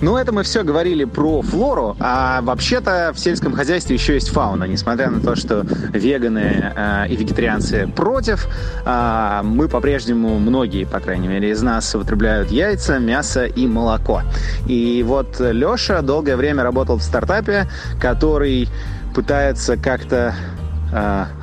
Ну, 0.00 0.16
это 0.16 0.32
мы 0.32 0.44
все 0.44 0.62
говорили 0.62 1.04
про 1.04 1.42
флору, 1.42 1.96
а 1.98 2.40
вообще-то 2.42 3.10
в 3.12 3.18
сельском 3.18 3.52
хозяйстве 3.52 3.96
еще 3.96 4.14
есть 4.14 4.28
фауна. 4.28 4.64
Несмотря 4.64 5.10
на 5.10 5.20
то, 5.20 5.34
что 5.34 5.62
веганы 5.92 6.72
э, 6.76 7.08
и 7.08 7.16
вегетарианцы 7.16 7.88
против, 7.88 8.46
э, 8.86 9.40
мы 9.42 9.68
по-прежнему, 9.68 10.38
многие, 10.38 10.84
по 10.84 11.00
крайней 11.00 11.26
мере, 11.26 11.50
из 11.50 11.62
нас 11.62 11.92
употребляют 11.96 12.52
яйца, 12.52 13.00
мясо 13.00 13.46
и 13.46 13.66
молоко. 13.66 14.22
И 14.68 15.02
вот 15.04 15.40
Леша 15.40 16.00
долгое 16.02 16.36
время 16.36 16.62
работал 16.62 16.98
в 16.98 17.02
стартапе, 17.02 17.66
который 18.00 18.68
пытается 19.16 19.76
как-то 19.76 20.32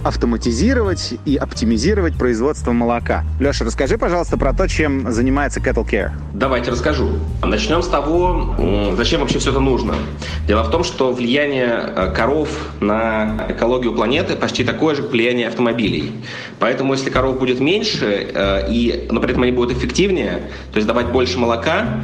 автоматизировать 0.03 1.15
и 1.25 1.35
оптимизировать 1.35 2.17
производство 2.17 2.71
молока. 2.71 3.23
Леша, 3.39 3.65
расскажи, 3.65 3.97
пожалуйста, 3.97 4.37
про 4.37 4.53
то, 4.53 4.67
чем 4.67 5.11
занимается 5.11 5.59
Cattle 5.59 5.87
Care. 5.87 6.11
Давайте 6.33 6.71
расскажу. 6.71 7.09
Начнем 7.43 7.81
с 7.81 7.87
того, 7.87 8.55
зачем 8.95 9.21
вообще 9.21 9.39
все 9.39 9.51
это 9.51 9.59
нужно. 9.59 9.95
Дело 10.47 10.63
в 10.63 10.71
том, 10.71 10.83
что 10.83 11.13
влияние 11.13 11.67
э, 11.67 12.13
коров 12.15 12.49
на 12.79 13.45
экологию 13.49 13.93
планеты 13.93 14.35
почти 14.35 14.63
такое 14.63 14.95
же, 14.95 15.03
как 15.03 15.11
влияние 15.11 15.47
автомобилей. 15.47 16.13
Поэтому, 16.59 16.93
если 16.93 17.09
коров 17.09 17.39
будет 17.39 17.59
меньше, 17.59 18.31
э, 18.33 18.71
и, 18.71 19.07
но 19.11 19.19
при 19.19 19.31
этом 19.31 19.43
они 19.43 19.51
будут 19.51 19.77
эффективнее, 19.77 20.43
то 20.71 20.77
есть 20.77 20.87
давать 20.87 21.07
больше 21.07 21.37
молока, 21.37 22.03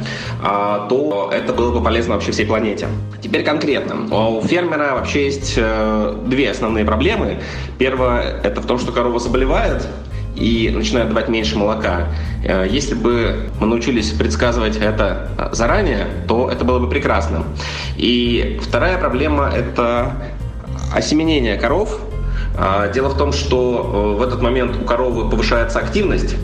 то 0.88 1.30
это 1.32 1.52
было 1.52 1.72
бы 1.72 1.82
полезно 1.82 2.14
вообще 2.14 2.32
всей 2.32 2.46
планете. 2.46 2.88
Теперь 3.20 3.44
конкретно. 3.44 4.14
У 4.14 4.40
фермера 4.42 4.94
вообще 4.94 5.26
есть 5.26 5.54
две 5.54 6.50
основные 6.50 6.84
проблемы 6.84 7.31
Первое– 7.78 8.40
это 8.42 8.60
в 8.60 8.66
том, 8.66 8.78
что 8.78 8.92
корова 8.92 9.18
заболевает, 9.18 9.86
и 10.36 10.70
начинает 10.74 11.08
давать 11.08 11.28
меньше 11.28 11.58
молока. 11.58 12.08
Э, 12.44 12.66
если 12.68 12.94
бы 12.94 13.50
мы 13.60 13.66
научились 13.66 14.10
предсказывать 14.10 14.76
это 14.76 15.50
заранее, 15.52 16.06
то 16.26 16.50
это 16.50 16.64
было 16.64 16.78
бы 16.78 16.88
прекрасно. 16.88 17.44
И 17.96 18.58
вторая 18.62 18.98
проблема– 18.98 19.50
это 19.54 20.12
осеменение 20.94 21.56
коров, 21.56 22.00
дело 22.92 23.08
в 23.08 23.16
том, 23.16 23.32
что 23.32 24.16
в 24.18 24.22
этот 24.22 24.42
момент 24.42 24.76
у 24.80 24.84
коровы 24.84 25.28
повышается 25.28 25.78
активность, 25.78 26.36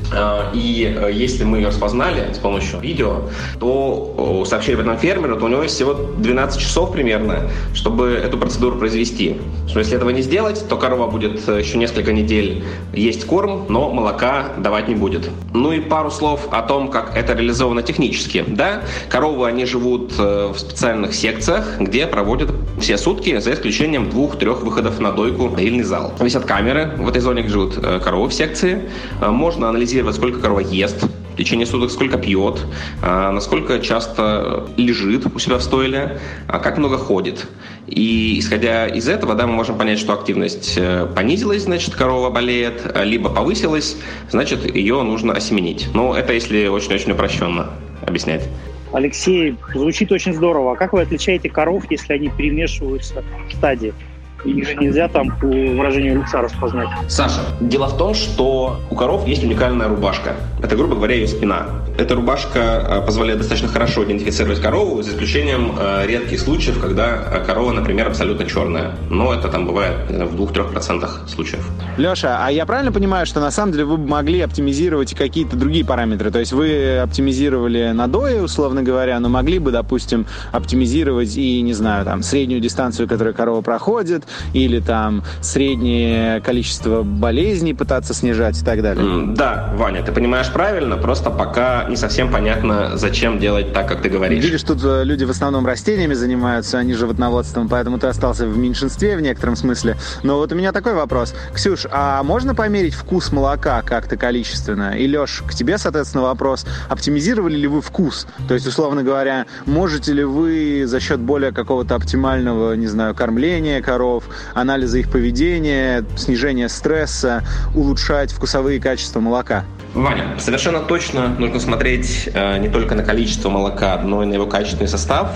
и 0.55 1.11
если 1.12 1.44
мы 1.44 1.59
ее 1.59 1.68
распознали 1.68 2.33
с 2.33 2.38
помощью 2.38 2.81
видео, 2.81 3.23
то 3.61 4.44
сообщили 4.47 4.75
об 4.75 4.81
этом 4.81 4.99
фермеру, 4.99 5.37
то 5.37 5.44
у 5.44 5.49
него 5.49 5.62
есть 5.62 5.75
всего 5.75 5.94
12 5.94 6.61
часов 6.61 6.92
примерно, 6.92 7.51
чтобы 7.75 8.09
эту 8.09 8.38
процедуру 8.38 8.77
произвести. 8.77 9.37
Что 9.68 9.81
если 9.81 9.97
этого 9.97 10.11
не 10.11 10.23
сделать, 10.23 10.64
то 10.68 10.77
корова 10.77 11.09
будет 11.09 11.47
еще 11.47 11.77
несколько 11.79 12.12
недель 12.12 12.64
есть 12.94 13.27
корм, 13.27 13.66
но 13.68 13.90
молока 13.90 14.53
давать 14.59 14.88
не 14.88 14.94
будет. 14.94 15.29
Ну 15.53 15.73
и 15.73 15.81
пару 15.81 16.11
слов 16.11 16.49
о 16.51 16.62
том, 16.62 16.88
как 16.88 17.16
это 17.16 17.35
реализовано 17.35 17.83
технически. 17.83 18.44
Да, 18.47 18.83
коровы, 19.11 19.47
они 19.47 19.66
живут 19.66 20.16
в 20.16 20.57
специальных 20.57 21.14
секциях, 21.14 21.79
где 21.79 22.07
проводят 22.07 22.51
все 22.81 22.97
сутки, 22.97 23.38
за 23.38 23.53
исключением 23.53 24.09
двух-трех 24.09 24.62
выходов 24.62 24.99
на 25.01 25.12
дойку 25.12 25.55
или 25.59 25.79
зал. 25.99 26.13
Висят 26.21 26.45
камеры 26.45 26.91
в 26.97 27.09
этой 27.09 27.21
зоне, 27.21 27.43
где 27.43 27.51
живут 27.51 27.79
э, 27.79 28.01
коровы 28.03 28.29
в 28.29 28.35
секции. 28.35 28.89
Э, 29.21 29.31
можно 29.31 29.69
анализировать, 29.69 30.17
сколько 30.17 30.41
корова 30.41 30.61
ест, 30.61 31.03
в 31.03 31.37
течение 31.37 31.67
суток, 31.67 31.91
сколько 31.91 32.19
пьет, 32.19 32.61
э, 33.03 33.31
насколько 33.31 33.79
часто 33.81 34.69
лежит 34.77 35.27
у 35.35 35.39
себя 35.39 35.57
в 35.59 35.63
стойле, 35.63 36.21
как 36.47 36.79
много 36.79 36.99
ходит. 36.99 37.47
И 37.87 38.39
исходя 38.39 38.87
из 38.87 39.09
этого, 39.09 39.35
да, 39.35 39.47
мы 39.47 39.55
можем 39.55 39.79
понять, 39.79 39.99
что 39.99 40.13
активность 40.13 40.79
понизилась, 41.15 41.63
значит, 41.63 41.95
корова 41.95 42.31
болеет, 42.31 42.83
либо 43.03 43.31
повысилась, 43.31 43.97
значит, 44.31 44.75
ее 44.75 45.03
нужно 45.03 45.33
осеменить. 45.33 45.89
Но 45.95 46.15
это 46.17 46.33
если 46.33 46.67
очень-очень 46.67 47.13
упрощенно 47.13 47.71
объяснять. 48.07 48.49
Алексей, 48.93 49.57
звучит 49.75 50.13
очень 50.13 50.35
здорово. 50.35 50.73
А 50.73 50.77
как 50.77 50.93
вы 50.93 51.03
отличаете 51.03 51.49
коров, 51.49 51.85
если 51.91 52.13
они 52.15 52.31
перемешиваются 52.31 53.23
в 53.49 53.55
стадии? 53.55 53.95
Их 54.44 54.66
же 54.66 54.77
нельзя 54.77 55.09
там 55.09 55.31
по 55.38 55.46
выражению 55.46 56.20
лица 56.20 56.40
распознать. 56.40 56.88
Саша, 57.09 57.40
дело 57.61 57.87
в 57.87 57.96
том, 57.96 58.14
что 58.14 58.81
у 58.90 58.94
коров 58.94 59.27
есть 59.27 59.42
уникальная 59.42 59.88
рубашка. 59.88 60.35
Это, 60.62 60.77
грубо 60.77 60.94
говоря, 60.94 61.14
ее 61.14 61.27
спина. 61.29 61.66
Эта 61.98 62.14
рубашка 62.14 63.01
э, 63.03 63.05
позволяет 63.05 63.38
достаточно 63.38 63.68
хорошо 63.68 64.05
идентифицировать 64.05 64.61
корову, 64.61 65.03
за 65.03 65.11
исключением 65.11 65.72
э, 65.77 66.07
редких 66.07 66.38
случаев, 66.38 66.81
когда 66.81 67.16
э, 67.16 67.44
корова, 67.44 67.72
например, 67.72 68.07
абсолютно 68.07 68.46
черная. 68.46 68.92
Но 69.11 69.35
это 69.35 69.48
там 69.48 69.66
бывает 69.66 70.09
в 70.09 70.40
2-3% 70.40 71.29
случаев. 71.29 71.68
Леша, 71.96 72.38
а 72.40 72.53
я 72.53 72.66
правильно 72.66 72.92
понимаю, 72.92 73.27
что 73.27 73.40
на 73.40 73.51
самом 73.51 73.72
деле 73.72 73.85
вы 73.85 73.98
могли 73.98 74.40
оптимизировать 74.40 75.14
какие-то 75.14 75.57
другие 75.57 75.85
параметры? 75.85 76.31
То 76.31 76.38
есть 76.38 76.53
вы 76.53 76.98
оптимизировали 76.98 77.90
надои, 77.92 78.38
условно 78.38 78.85
говоря, 78.85 79.18
но 79.18 79.29
могли 79.29 79.59
бы, 79.59 79.72
допустим, 79.72 80.27
оптимизировать 80.53 81.37
и, 81.37 81.61
не 81.62 81.72
знаю, 81.72 82.05
там, 82.05 82.22
среднюю 82.22 82.61
дистанцию, 82.61 83.09
которую 83.09 83.35
корова 83.35 83.61
проходит, 83.61 84.22
или 84.53 84.81
там 84.81 85.23
среднее 85.41 86.41
количество 86.41 87.03
болезней 87.03 87.75
пытаться 87.75 88.14
снижать 88.14 88.61
и 88.61 88.64
так 88.64 88.83
далее. 88.83 89.35
Да, 89.35 89.73
Ваня, 89.77 90.03
ты 90.03 90.12
понимаешь 90.12 90.51
правильно, 90.53 90.97
просто 90.97 91.31
пока 91.31 91.85
не 91.88 91.97
совсем 91.97 92.31
понятно, 92.31 92.97
зачем 92.97 93.38
делать 93.38 93.73
так, 93.73 93.88
как 93.88 94.03
ты 94.03 94.09
говоришь. 94.09 94.45
Видишь, 94.45 94.62
тут 94.62 94.83
э, 94.85 95.05
люди 95.05 95.25
в 95.25 95.31
основном 95.31 95.67
растениями 95.67 96.14
занимаются, 96.14 96.79
они 96.79 96.95
животноводством, 96.95 97.69
поэтому 97.69 97.99
ты 97.99 98.07
остался 98.07 98.47
в 98.47 98.57
меньшинстве 98.57 99.17
в 99.17 99.21
некотором 99.21 99.57
смысле. 99.57 99.97
Но 100.23 100.37
вот 100.37 100.53
у 100.53 100.55
меня 100.55 100.73
такой 100.73 100.95
вопрос. 100.95 101.35
Ксюш, 101.55 101.87
а 101.91 102.23
можно 102.23 102.55
померить 102.55 102.95
вкус 102.95 103.33
молока 103.33 103.83
как-то 103.83 104.17
количественно? 104.17 104.97
И, 104.97 105.07
Леш, 105.07 105.43
к 105.47 105.55
тебе, 105.55 105.79
соответственно, 105.79 106.25
вопрос. 106.25 106.67
Оптимизировали 106.88 107.57
ли 107.57 107.67
вы 107.67 107.81
вкус? 107.81 108.27
То 108.47 108.55
есть, 108.55 108.67
условно 108.67 109.03
говоря, 109.03 109.47
можете 109.67 110.12
ли 110.12 110.25
вы 110.25 110.85
за 110.87 111.01
счет 111.01 111.21
более 111.21 111.53
какого-то 111.53 111.95
оптимального, 111.95 112.75
не 112.75 112.87
знаю, 112.87 113.14
кормления 113.14 113.83
коров, 113.83 114.18
коров, 114.19 114.25
анализа 114.55 114.99
их 114.99 115.11
поведения, 115.11 116.05
снижения 116.17 116.69
стресса, 116.69 117.43
улучшать 117.75 118.33
вкусовые 118.33 118.81
качества 118.81 119.21
молока? 119.21 119.65
Ваня, 119.95 120.39
совершенно 120.39 120.81
точно 120.81 121.29
нужно 121.39 121.61
смотреть 121.61 122.29
э, 122.33 122.59
не 122.59 122.69
только 122.69 122.95
на 122.95 123.03
количество 123.03 123.49
молока, 123.49 124.01
но 124.03 124.23
и 124.23 124.27
на 124.27 124.35
его 124.35 124.47
качественный 124.47 124.89
состав. 124.89 125.31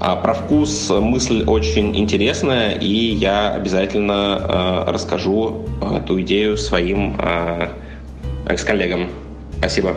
А 0.00 0.16
про 0.16 0.34
вкус 0.34 0.90
мысль 0.90 1.44
очень 1.46 1.96
интересная, 1.96 2.72
и 2.72 3.14
я 3.14 3.52
обязательно 3.52 4.84
э, 4.86 4.90
расскажу 4.90 5.68
эту 5.80 6.20
идею 6.22 6.56
своим 6.56 7.16
э, 7.18 7.68
экс-коллегам. 8.48 9.08
Спасибо. 9.58 9.94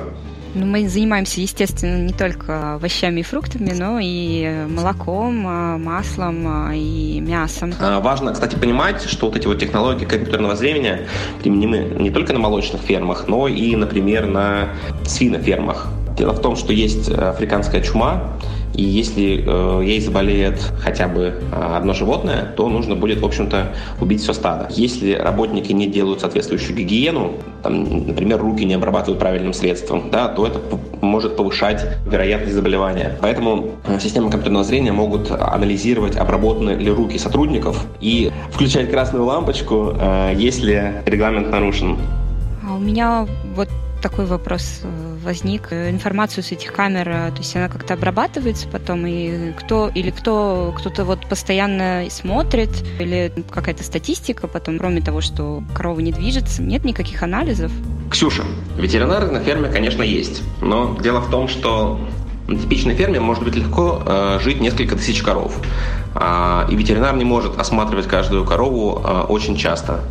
Ну, 0.55 0.65
мы 0.65 0.87
занимаемся, 0.87 1.41
естественно, 1.41 1.97
не 2.01 2.13
только 2.13 2.75
овощами 2.75 3.19
и 3.19 3.23
фруктами, 3.23 3.73
но 3.73 3.99
и 4.01 4.65
молоком, 4.69 5.45
а, 5.45 5.77
маслом 5.77 6.47
а, 6.47 6.73
и 6.73 7.19
мясом. 7.19 7.73
А, 7.77 7.99
важно, 7.99 8.31
кстати, 8.31 8.55
понимать, 8.55 9.03
что 9.03 9.27
вот 9.27 9.35
эти 9.35 9.47
вот 9.47 9.59
технологии 9.59 10.05
компьютерного 10.05 10.55
зрения 10.55 11.07
применены 11.41 11.95
не 11.99 12.09
только 12.09 12.31
на 12.31 12.39
молочных 12.39 12.81
фермах, 12.81 13.25
но 13.27 13.49
и, 13.49 13.75
например, 13.75 14.27
на 14.27 14.69
свинофермах. 15.05 15.87
Дело 16.17 16.31
в 16.31 16.39
том, 16.39 16.55
что 16.55 16.71
есть 16.71 17.09
африканская 17.09 17.81
чума, 17.81 18.37
и 18.75 18.83
если 18.83 19.43
э, 19.45 19.83
ей 19.85 19.99
заболеет 20.01 20.59
хотя 20.79 21.07
бы 21.07 21.41
э, 21.51 21.75
одно 21.75 21.93
животное, 21.93 22.53
то 22.55 22.67
нужно 22.69 22.95
будет, 22.95 23.21
в 23.21 23.25
общем-то, 23.25 23.73
убить 24.01 24.21
все 24.21 24.33
стадо. 24.33 24.67
Если 24.69 25.13
работники 25.13 25.71
не 25.71 25.88
делают 25.88 26.21
соответствующую 26.21 26.75
гигиену, 26.75 27.33
там, 27.63 28.07
например, 28.07 28.39
руки 28.39 28.65
не 28.65 28.73
обрабатывают 28.73 29.19
правильным 29.19 29.53
средством, 29.53 30.09
да, 30.11 30.27
то 30.27 30.45
это 30.45 30.59
может 31.01 31.38
повышать 31.38 31.85
вероятность 32.05 32.53
заболевания. 32.53 33.17
Поэтому 33.21 33.71
э, 33.85 33.99
системы 33.99 34.29
компьютерного 34.29 34.65
зрения 34.65 34.91
могут 34.91 35.31
анализировать, 35.31 36.17
обработаны 36.17 36.71
ли 36.71 36.91
руки 36.91 37.17
сотрудников 37.17 37.85
и 38.01 38.31
включать 38.51 38.91
красную 38.91 39.25
лампочку, 39.25 39.93
э, 39.97 40.33
если 40.35 41.01
регламент 41.05 41.49
нарушен. 41.49 41.97
А 42.67 42.75
у 42.75 42.79
меня 42.79 43.27
вот 43.55 43.69
такой 44.05 44.25
вопрос 44.27 44.81
э, 44.83 45.17
возник. 45.23 45.73
Информацию 45.73 46.43
с 46.43 46.51
этих 46.51 46.71
камер, 46.73 47.09
э, 47.09 47.31
то 47.31 47.37
есть 47.39 47.55
она 47.55 47.69
как-то 47.69 47.95
обрабатывается 47.95 48.67
потом, 48.67 49.03
и 49.07 49.51
кто 49.53 49.89
или 49.95 50.11
кто 50.11 50.75
кто-то 50.77 51.05
вот 51.05 51.25
постоянно 51.27 52.05
смотрит, 52.11 52.69
или 52.99 53.33
какая-то 53.49 53.83
статистика 53.83 54.47
потом, 54.47 54.77
кроме 54.77 55.01
того, 55.01 55.21
что 55.21 55.63
корова 55.73 55.99
не 56.01 56.11
движется, 56.11 56.61
нет 56.61 56.85
никаких 56.85 57.23
анализов? 57.23 57.71
Ксюша, 58.11 58.43
ветеринары 58.77 59.31
на 59.31 59.39
ферме, 59.39 59.69
конечно, 59.69 60.03
есть, 60.03 60.43
но 60.61 60.95
дело 61.01 61.21
в 61.21 61.31
том, 61.31 61.47
что 61.47 61.99
на 62.47 62.58
типичной 62.58 62.95
ферме 62.95 63.19
может 63.19 63.43
быть 63.43 63.55
легко 63.55 64.01
э, 64.05 64.39
жить 64.41 64.62
несколько 64.62 64.95
тысяч 64.95 65.21
коров. 65.21 65.58
А, 66.13 66.65
и 66.69 66.75
ветеринар 66.75 67.15
не 67.15 67.25
может 67.25 67.60
осматривать 67.60 68.08
каждую 68.08 68.45
корову 68.45 69.01
э, 69.03 69.21
очень 69.27 69.58
часто. 69.58 70.01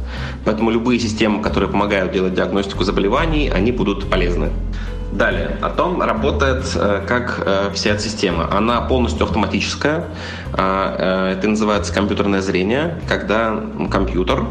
Поэтому 0.45 0.71
любые 0.71 0.99
системы, 0.99 1.43
которые 1.43 1.71
помогают 1.71 2.13
делать 2.13 2.35
диагностику 2.35 2.85
заболеваний, 2.85 3.49
они 3.49 3.73
будут 3.73 4.11
полезны. 4.11 4.51
Далее, 5.13 5.59
о 5.63 5.71
том 5.71 6.03
работает 6.03 6.65
э, 6.75 7.03
как 7.07 7.41
э, 7.47 7.71
вся 7.73 7.91
эта 7.91 8.03
система. 8.03 8.53
Она 8.53 8.81
полностью 8.81 9.25
автоматическая. 9.25 10.07
Э, 10.53 11.31
э 11.31 11.35
это 11.39 11.49
называется 11.49 11.95
компьютерное 11.95 12.41
зрение, 12.41 12.99
когда 13.09 13.63
компьютер 13.93 14.41
э, 14.41 14.45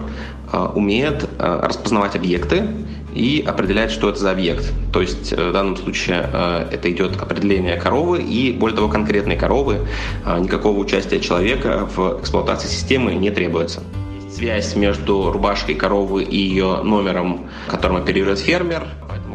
умеет 0.76 1.30
э, 1.40 1.60
распознавать 1.64 2.16
объекты 2.16 2.68
и 3.14 3.44
определять, 3.46 3.92
что 3.92 4.10
это 4.10 4.20
за 4.20 4.32
объект. 4.32 4.72
То 4.92 5.02
есть 5.02 5.34
э, 5.34 5.50
в 5.50 5.54
данном 5.54 5.78
случае 5.78 6.30
э, 6.32 6.68
это 6.72 6.92
идет 6.92 7.22
определение 7.22 7.78
коровы 7.78 8.22
и, 8.22 8.52
более 8.52 8.76
того, 8.76 8.90
конкретной 8.90 9.36
коровы. 9.36 9.88
Э, 10.26 10.40
никакого 10.40 10.78
участия 10.80 11.20
человека 11.20 11.88
в 11.96 12.20
эксплуатации 12.22 12.68
системы 12.68 13.14
не 13.14 13.32
требуется 13.32 13.82
связь 14.34 14.76
между 14.76 15.32
рубашкой 15.32 15.76
коровы 15.76 16.24
и 16.24 16.38
ее 16.38 16.82
номером, 16.84 17.50
которым 17.68 17.98
оперирует 17.98 18.40
фермер 18.40 18.88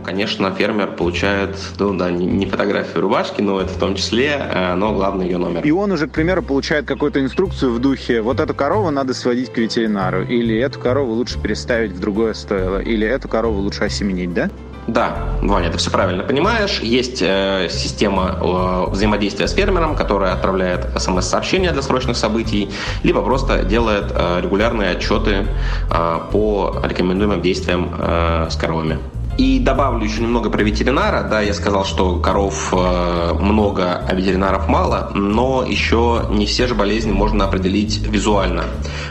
конечно, 0.08 0.50
фермер 0.54 0.92
получает, 0.92 1.54
ну 1.78 1.94
да, 1.94 2.10
не 2.10 2.46
фотографию 2.46 3.02
рубашки, 3.02 3.42
но 3.42 3.60
это 3.60 3.70
в 3.74 3.76
том 3.76 3.94
числе, 3.94 4.40
э, 4.40 4.74
но 4.74 4.94
главное 4.94 5.26
ее 5.26 5.36
номер. 5.36 5.62
И 5.62 5.70
он 5.70 5.92
уже, 5.92 6.06
к 6.06 6.12
примеру, 6.12 6.42
получает 6.42 6.86
какую-то 6.86 7.20
инструкцию 7.20 7.74
в 7.74 7.78
духе, 7.78 8.22
вот 8.22 8.40
эту 8.40 8.54
корову 8.54 8.90
надо 8.90 9.12
сводить 9.12 9.52
к 9.52 9.58
ветеринару, 9.58 10.22
или 10.22 10.58
эту 10.58 10.80
корову 10.80 11.12
лучше 11.12 11.38
переставить 11.38 11.92
в 11.92 12.00
другое 12.00 12.32
стойло, 12.32 12.78
или 12.78 13.06
эту 13.06 13.28
корову 13.28 13.60
лучше 13.60 13.84
осеменить, 13.84 14.32
да? 14.32 14.48
Да, 14.86 15.34
Ваня, 15.42 15.70
ты 15.70 15.76
все 15.76 15.90
правильно 15.90 16.22
понимаешь. 16.22 16.80
Есть 16.80 17.20
э, 17.20 17.68
система 17.70 18.38
э, 18.40 18.90
взаимодействия 18.90 19.46
с 19.46 19.52
фермером, 19.52 19.94
которая 19.94 20.32
отправляет 20.32 20.86
смс-сообщения 20.96 21.72
для 21.72 21.82
срочных 21.82 22.16
событий, 22.16 22.70
либо 23.02 23.20
просто 23.20 23.64
делает 23.64 24.06
э, 24.08 24.40
регулярные 24.40 24.92
отчеты 24.92 25.44
э, 25.90 26.18
по 26.32 26.80
рекомендуемым 26.82 27.42
действиям 27.42 27.94
э, 27.98 28.46
с 28.48 28.56
коровами. 28.56 28.98
И 29.38 29.60
добавлю 29.60 30.04
еще 30.04 30.20
немного 30.20 30.50
про 30.50 30.64
ветеринара. 30.64 31.22
Да, 31.22 31.40
я 31.40 31.54
сказал, 31.54 31.84
что 31.84 32.16
коров 32.16 32.74
э, 32.76 33.32
много, 33.38 34.02
а 34.04 34.12
ветеринаров 34.12 34.68
мало, 34.68 35.12
но 35.14 35.64
еще 35.64 36.26
не 36.28 36.44
все 36.44 36.66
же 36.66 36.74
болезни 36.74 37.12
можно 37.12 37.44
определить 37.44 38.04
визуально. 38.04 38.64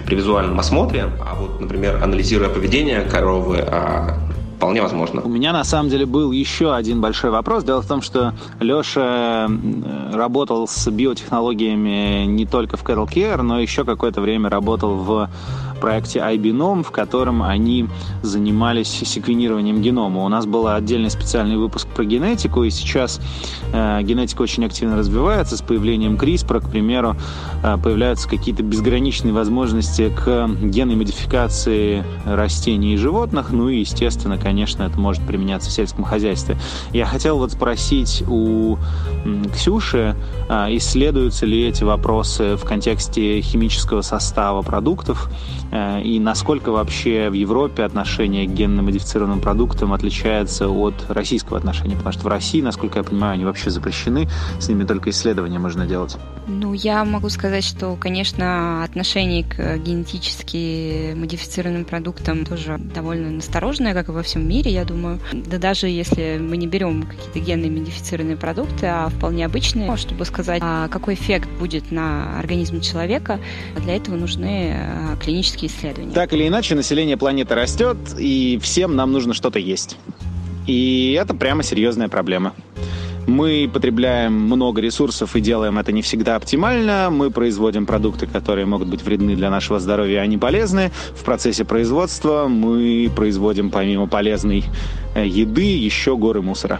При 0.06 0.16
визуальном 0.16 0.60
осмотре, 0.60 1.06
а 1.22 1.36
вот, 1.36 1.62
например, 1.62 2.04
анализируя 2.04 2.50
поведение 2.50 3.02
коровы, 3.02 3.60
а 3.60 4.18
Вполне 4.58 4.82
возможно. 4.82 5.22
У 5.22 5.30
меня 5.30 5.54
на 5.54 5.64
самом 5.64 5.90
деле 5.90 6.08
был 6.08 6.32
еще 6.32 6.74
один 6.74 7.00
большой 7.00 7.30
вопрос. 7.30 7.64
Дело 7.64 7.84
в 7.84 7.88
том, 7.88 8.02
что 8.02 8.34
Леша 8.60 9.48
работал 10.12 10.68
с 10.68 10.90
биотехнологиями 10.90 12.26
не 12.26 12.48
только 12.48 12.76
в 12.76 12.84
Cattle 12.84 13.08
Care, 13.08 13.40
но 13.44 13.60
еще 13.60 13.86
какое-то 13.86 14.20
время 14.20 14.50
работал 14.50 14.96
в 14.96 15.30
проекте 15.78 16.20
iBinom, 16.20 16.84
в 16.84 16.92
котором 16.92 17.44
они 17.44 17.88
занимались 18.24 18.88
секвенированием 18.88 19.82
генома. 19.82 20.24
У 20.24 20.28
нас 20.28 20.46
был 20.46 20.68
отдельный 20.68 21.10
специальный 21.10 21.58
выпуск 21.58 21.88
про 21.88 22.04
генетику, 22.04 22.64
и 22.64 22.70
сейчас 22.70 23.22
э, 23.74 24.02
генетика 24.02 24.42
очень 24.42 24.66
активно 24.66 24.98
развивается. 24.98 25.56
С 25.56 25.62
появлением 25.62 26.16
CRISPR, 26.16 26.66
к 26.66 26.70
примеру, 26.70 27.16
э, 27.64 27.78
появляются 27.78 28.28
какие-то 28.28 28.64
безграничные 28.64 29.34
возможности 29.34 30.10
к 30.10 30.50
генной 30.64 30.96
модификации 30.96 32.04
растений 32.26 32.96
и 32.96 32.98
животных. 32.98 33.52
Ну 33.52 33.70
и, 33.70 33.80
естественно, 33.80 34.38
конечно, 34.48 34.84
это 34.84 34.98
может 34.98 35.22
применяться 35.24 35.70
в 35.70 35.74
сельском 35.74 36.06
хозяйстве. 36.06 36.58
Я 36.94 37.06
хотел 37.06 37.38
вот 37.38 37.52
спросить 37.52 38.24
у 38.30 38.78
Ксюши, 39.54 40.16
э, 40.48 40.54
исследуются 40.78 41.46
ли 41.46 41.68
эти 41.68 41.84
вопросы 41.84 42.56
в 42.56 42.64
контексте 42.64 43.42
химического 43.42 44.02
состава 44.02 44.62
продуктов, 44.62 45.30
э, 45.72 46.02
и 46.02 46.18
насколько 46.20 46.72
вообще 46.72 47.30
в 47.30 47.34
Европе 47.34 47.84
отношение 47.84 48.48
к 48.48 48.52
генно-модифицированным 48.52 49.42
продуктам 49.42 49.92
отличается 49.92 50.70
от 50.70 50.94
российского 51.10 51.58
отношения, 51.58 51.98
потому 51.98 52.14
что 52.14 52.24
в 52.24 52.28
России, 52.28 52.62
насколько 52.62 53.00
я 53.00 53.04
понимаю, 53.04 53.34
они 53.34 53.44
вообще 53.44 53.70
запрещены, 53.70 54.30
с 54.60 54.70
ними 54.70 54.86
только 54.86 55.10
исследования 55.10 55.60
можно 55.60 55.86
делать. 55.86 56.18
Ну, 56.48 56.72
я 56.72 57.04
могу 57.04 57.28
сказать, 57.28 57.66
что, 57.66 57.98
конечно, 58.00 58.82
отношение 58.84 59.44
к 59.44 59.78
генетически 59.80 61.14
модифицированным 61.14 61.84
продуктам 61.84 62.46
тоже 62.46 62.78
довольно 62.78 63.30
настороженное, 63.30 63.94
как 63.94 64.08
и 64.08 64.12
во 64.12 64.24
всем 64.24 64.37
мире, 64.46 64.72
я 64.72 64.86
думаю. 64.86 65.20
Да 65.32 65.58
даже 65.58 65.88
если 65.88 66.38
мы 66.40 66.58
не 66.58 66.68
берем 66.68 67.04
какие-то 67.04 67.40
генные 67.40 67.72
модифицированные 67.72 68.38
продукты, 68.38 68.88
а 68.88 69.10
вполне 69.10 69.46
обычные, 69.46 69.96
чтобы 69.98 70.26
сказать, 70.26 70.62
а 70.64 70.88
какой 70.88 71.16
эффект 71.16 71.50
будет 71.60 71.92
на 71.92 72.38
организм 72.40 72.82
человека, 72.82 73.40
для 73.84 73.96
этого 73.96 74.16
нужны 74.16 74.74
а, 74.76 75.16
клинические 75.18 75.70
исследования. 75.70 76.14
Так 76.14 76.34
или 76.34 76.48
иначе, 76.48 76.76
население 76.76 77.18
планеты 77.18 77.56
растет, 77.56 77.98
и 78.18 78.60
всем 78.62 78.96
нам 78.96 79.12
нужно 79.12 79.34
что-то 79.34 79.60
есть. 79.60 79.98
И 80.68 81.18
это 81.20 81.34
прямо 81.34 81.64
серьезная 81.64 82.10
проблема. 82.10 82.54
Мы 83.28 83.70
потребляем 83.72 84.34
много 84.34 84.80
ресурсов 84.80 85.36
и 85.36 85.42
делаем 85.42 85.78
это 85.78 85.92
не 85.92 86.02
всегда 86.02 86.38
оптимально. 86.38 87.10
Мы 87.12 87.30
производим 87.30 87.86
продукты, 87.86 88.26
которые 88.26 88.66
могут 88.66 88.88
быть 88.88 89.04
вредны 89.04 89.36
для 89.36 89.50
нашего 89.50 89.80
здоровья, 89.80 90.22
а 90.22 90.26
не 90.28 90.38
полезны. 90.38 90.92
В 91.14 91.26
процессе 91.26 91.66
производства 91.66 92.48
мы 92.48 93.12
производим 93.14 93.70
помимо 93.70 94.08
полезной 94.08 94.64
еды, 95.26 95.78
еще 95.78 96.18
горы 96.18 96.42
мусора. 96.42 96.80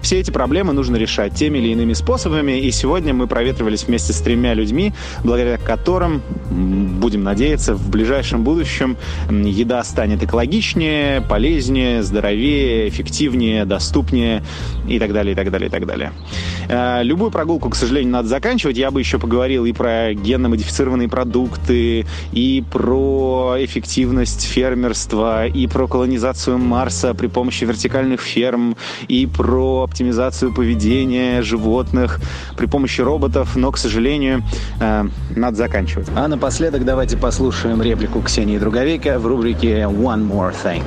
Все 0.00 0.18
эти 0.18 0.30
проблемы 0.30 0.72
нужно 0.72 0.96
решать 0.96 1.34
теми 1.34 1.58
или 1.58 1.68
иными 1.68 1.92
способами, 1.92 2.60
и 2.60 2.70
сегодня 2.70 3.14
мы 3.14 3.26
проветривались 3.26 3.84
вместе 3.84 4.12
с 4.12 4.20
тремя 4.20 4.54
людьми, 4.54 4.92
благодаря 5.24 5.58
которым, 5.58 6.22
будем 6.50 7.22
надеяться, 7.24 7.74
в 7.74 7.90
ближайшем 7.90 8.44
будущем 8.44 8.96
еда 9.30 9.82
станет 9.84 10.22
экологичнее, 10.22 11.20
полезнее, 11.22 12.02
здоровее, 12.02 12.88
эффективнее, 12.88 13.64
доступнее 13.64 14.42
и 14.88 14.98
так 14.98 15.12
далее, 15.12 15.32
и 15.32 15.36
так 15.36 15.50
далее, 15.50 15.68
и 15.68 15.70
так 15.70 15.86
далее. 15.86 16.12
Э, 16.68 17.02
любую 17.02 17.30
прогулку, 17.30 17.70
к 17.70 17.76
сожалению, 17.76 18.12
надо 18.12 18.28
заканчивать. 18.28 18.76
Я 18.76 18.90
бы 18.90 19.00
еще 19.00 19.18
поговорил 19.18 19.64
и 19.64 19.72
про 19.72 20.14
генно-модифицированные 20.14 21.08
продукты, 21.08 22.06
и 22.32 22.64
про 22.70 23.56
эффективность 23.58 24.44
фермерства, 24.44 25.46
и 25.46 25.66
про 25.66 25.86
колонизацию 25.86 26.58
Марса 26.58 27.14
при 27.14 27.26
помощи 27.26 27.64
вертикальных 27.76 28.22
ферм, 28.22 28.76
и 29.06 29.26
про 29.26 29.82
оптимизацию 29.82 30.54
поведения 30.54 31.42
животных 31.42 32.20
при 32.56 32.66
помощи 32.66 33.02
роботов, 33.02 33.54
но, 33.54 33.70
к 33.70 33.78
сожалению, 33.78 34.42
э, 34.80 35.04
надо 35.36 35.56
заканчивать. 35.56 36.08
А 36.16 36.26
напоследок 36.26 36.84
давайте 36.84 37.16
послушаем 37.16 37.82
реплику 37.82 38.22
Ксении 38.22 38.58
Друговейка 38.58 39.18
в 39.18 39.26
рубрике 39.26 39.82
«One 39.82 40.26
More 40.26 40.54
Thing». 40.64 40.82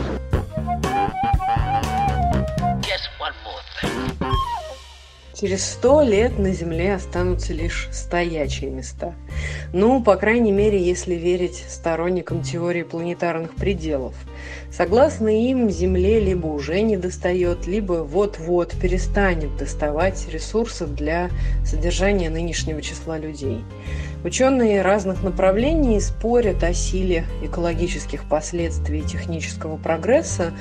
Через 5.39 5.65
сто 5.65 6.01
лет 6.01 6.37
на 6.37 6.51
Земле 6.51 6.95
останутся 6.95 7.53
лишь 7.53 7.87
стоячие 7.93 8.71
места. 8.71 9.13
Ну, 9.71 10.01
по 10.01 10.15
крайней 10.15 10.51
мере, 10.51 10.81
если 10.81 11.13
верить 11.13 11.63
сторонникам 11.69 12.41
теории 12.41 12.81
планетарных 12.81 13.53
пределов. 13.53 14.15
Согласно 14.71 15.27
им, 15.27 15.69
Земле 15.69 16.19
либо 16.19 16.47
уже 16.47 16.81
не 16.81 16.97
достает, 16.97 17.67
либо 17.67 18.03
вот-вот 18.03 18.73
перестанет 18.81 19.55
доставать 19.57 20.27
ресурсов 20.31 20.95
для 20.95 21.29
содержания 21.63 22.31
нынешнего 22.31 22.81
числа 22.81 23.19
людей. 23.19 23.63
Ученые 24.23 24.81
разных 24.81 25.21
направлений 25.23 25.99
спорят 26.01 26.63
о 26.63 26.73
силе 26.73 27.25
экологических 27.43 28.23
последствий 28.23 29.03
технического 29.03 29.77
прогресса, 29.77 30.51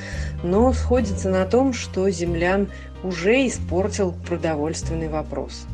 но 0.42 0.72
сходятся 0.74 1.30
на 1.30 1.46
том, 1.46 1.72
что 1.72 2.08
землян 2.10 2.68
уже 3.02 3.46
испортил 3.46 4.14
продовольственный 4.26 5.08
вопрос. 5.08 5.66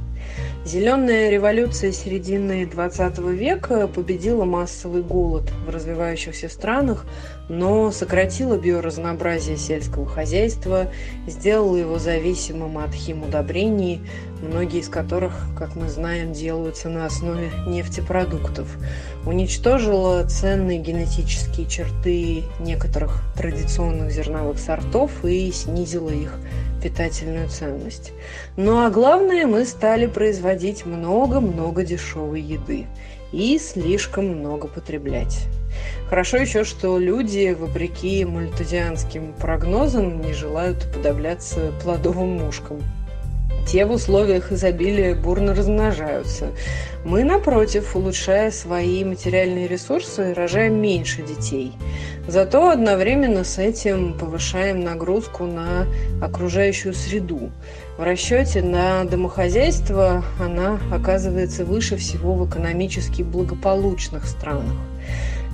Зеленая 0.64 1.29
революция 1.29 1.92
середины 1.92 2.64
20 2.64 3.18
века 3.18 3.87
победила 3.87 4.46
массовый 4.46 5.03
голод 5.03 5.50
в 5.66 5.68
развивающихся 5.68 6.48
странах, 6.48 7.05
но 7.50 7.90
сократила 7.90 8.57
биоразнообразие 8.57 9.59
сельского 9.59 10.07
хозяйства, 10.07 10.90
сделала 11.27 11.77
его 11.77 11.98
зависимым 11.98 12.79
от 12.79 12.94
химудобрений, 12.94 14.00
многие 14.44 14.80
из 14.80 14.88
которых, 14.88 15.33
как 15.59 15.74
мы 15.74 15.88
знаем, 15.88 16.33
делаются 16.33 16.88
на 16.88 17.07
основе 17.07 17.50
нефтепродуктов, 17.66 18.68
уничтожила 19.26 20.24
ценные 20.24 20.78
генетические 20.78 21.66
черты 21.66 22.44
некоторых 22.61 23.22
традиционных 23.37 24.11
зерновых 24.12 24.59
сортов 24.59 25.11
и 25.24 25.50
снизила 25.50 26.11
их 26.11 26.38
питательную 26.83 27.48
ценность. 27.48 28.12
Ну 28.57 28.85
а 28.85 28.90
главное, 28.90 29.46
мы 29.46 29.64
стали 29.64 30.07
производить 30.07 30.85
много-много 30.85 31.83
дешевой 31.83 32.42
еды 32.42 32.87
и 33.33 33.59
слишком 33.59 34.26
много 34.26 34.68
потреблять. 34.68 35.46
Хорошо 36.09 36.37
еще, 36.37 36.64
что 36.64 36.98
люди, 36.98 37.57
вопреки 37.59 38.24
мальтузианским 38.24 39.33
прогнозам, 39.33 40.20
не 40.20 40.33
желают 40.33 40.85
уподобляться 40.85 41.72
плодовым 41.83 42.37
мушкам. 42.37 42.83
Те 43.66 43.87
в 43.87 43.92
условиях 43.92 44.53
изобилия 44.53 45.14
бурно 45.14 45.55
размножаются. 45.55 46.48
Мы, 47.05 47.24
напротив, 47.24 47.96
улучшая 47.96 48.50
свои 48.50 49.05
материальные 49.05 49.68
ресурсы, 49.68 50.33
рожаем 50.35 50.81
меньше 50.81 51.22
детей. 51.22 51.72
Зато 52.27 52.70
одновременно 52.70 53.44
с 53.44 53.59
этим 53.59 54.14
повышаем 54.14 54.81
нагрузку 54.81 55.44
на 55.44 55.87
окружающую 56.22 56.94
среду. 56.94 57.50
В 57.98 58.03
расчете 58.03 58.62
на 58.62 59.05
домохозяйство 59.05 60.24
она 60.40 60.79
оказывается 60.92 61.64
выше 61.64 61.96
всего 61.96 62.35
в 62.35 62.48
экономически 62.48 63.22
благополучных 63.22 64.27
странах. 64.27 64.74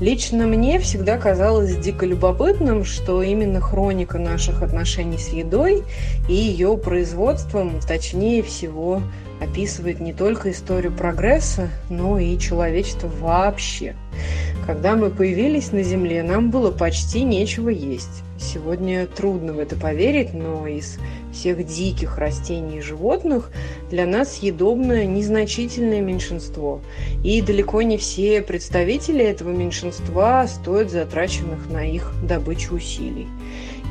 Лично 0.01 0.47
мне 0.47 0.79
всегда 0.79 1.19
казалось 1.19 1.77
дико 1.77 2.07
любопытным, 2.07 2.85
что 2.85 3.23
именно 3.23 3.61
хроника 3.61 4.19
наших 4.19 4.63
отношений 4.63 5.19
с 5.19 5.29
едой 5.29 5.83
и 6.27 6.33
ее 6.33 6.79
производством 6.79 7.81
точнее 7.87 8.43
всего 8.43 9.03
описывает 9.43 10.01
не 10.01 10.15
только 10.15 10.53
историю 10.53 10.93
прогресса, 10.93 11.69
но 11.91 12.19
и 12.19 12.39
человечество 12.39 13.09
вообще. 13.21 13.95
Когда 14.67 14.97
мы 14.97 15.11
появились 15.11 15.71
на 15.71 15.83
Земле, 15.83 16.23
нам 16.23 16.51
было 16.51 16.71
почти 16.71 17.23
нечего 17.23 17.69
есть. 17.69 18.23
Сегодня 18.40 19.07
трудно 19.07 19.53
в 19.53 19.59
это 19.59 19.76
поверить, 19.76 20.33
но 20.33 20.66
из 20.66 20.98
всех 21.31 21.64
диких 21.66 22.16
растений 22.16 22.79
и 22.79 22.81
животных 22.81 23.50
для 23.90 24.07
нас 24.07 24.38
съедобное 24.38 25.05
незначительное 25.05 26.00
меньшинство. 26.00 26.81
И 27.22 27.42
далеко 27.42 27.83
не 27.83 27.98
все 27.98 28.40
представители 28.40 29.22
этого 29.22 29.50
меньшинства 29.50 30.46
стоят 30.48 30.90
затраченных 30.90 31.68
на 31.70 31.85
их 31.85 32.12
добычу 32.24 32.76
усилий. 32.76 33.29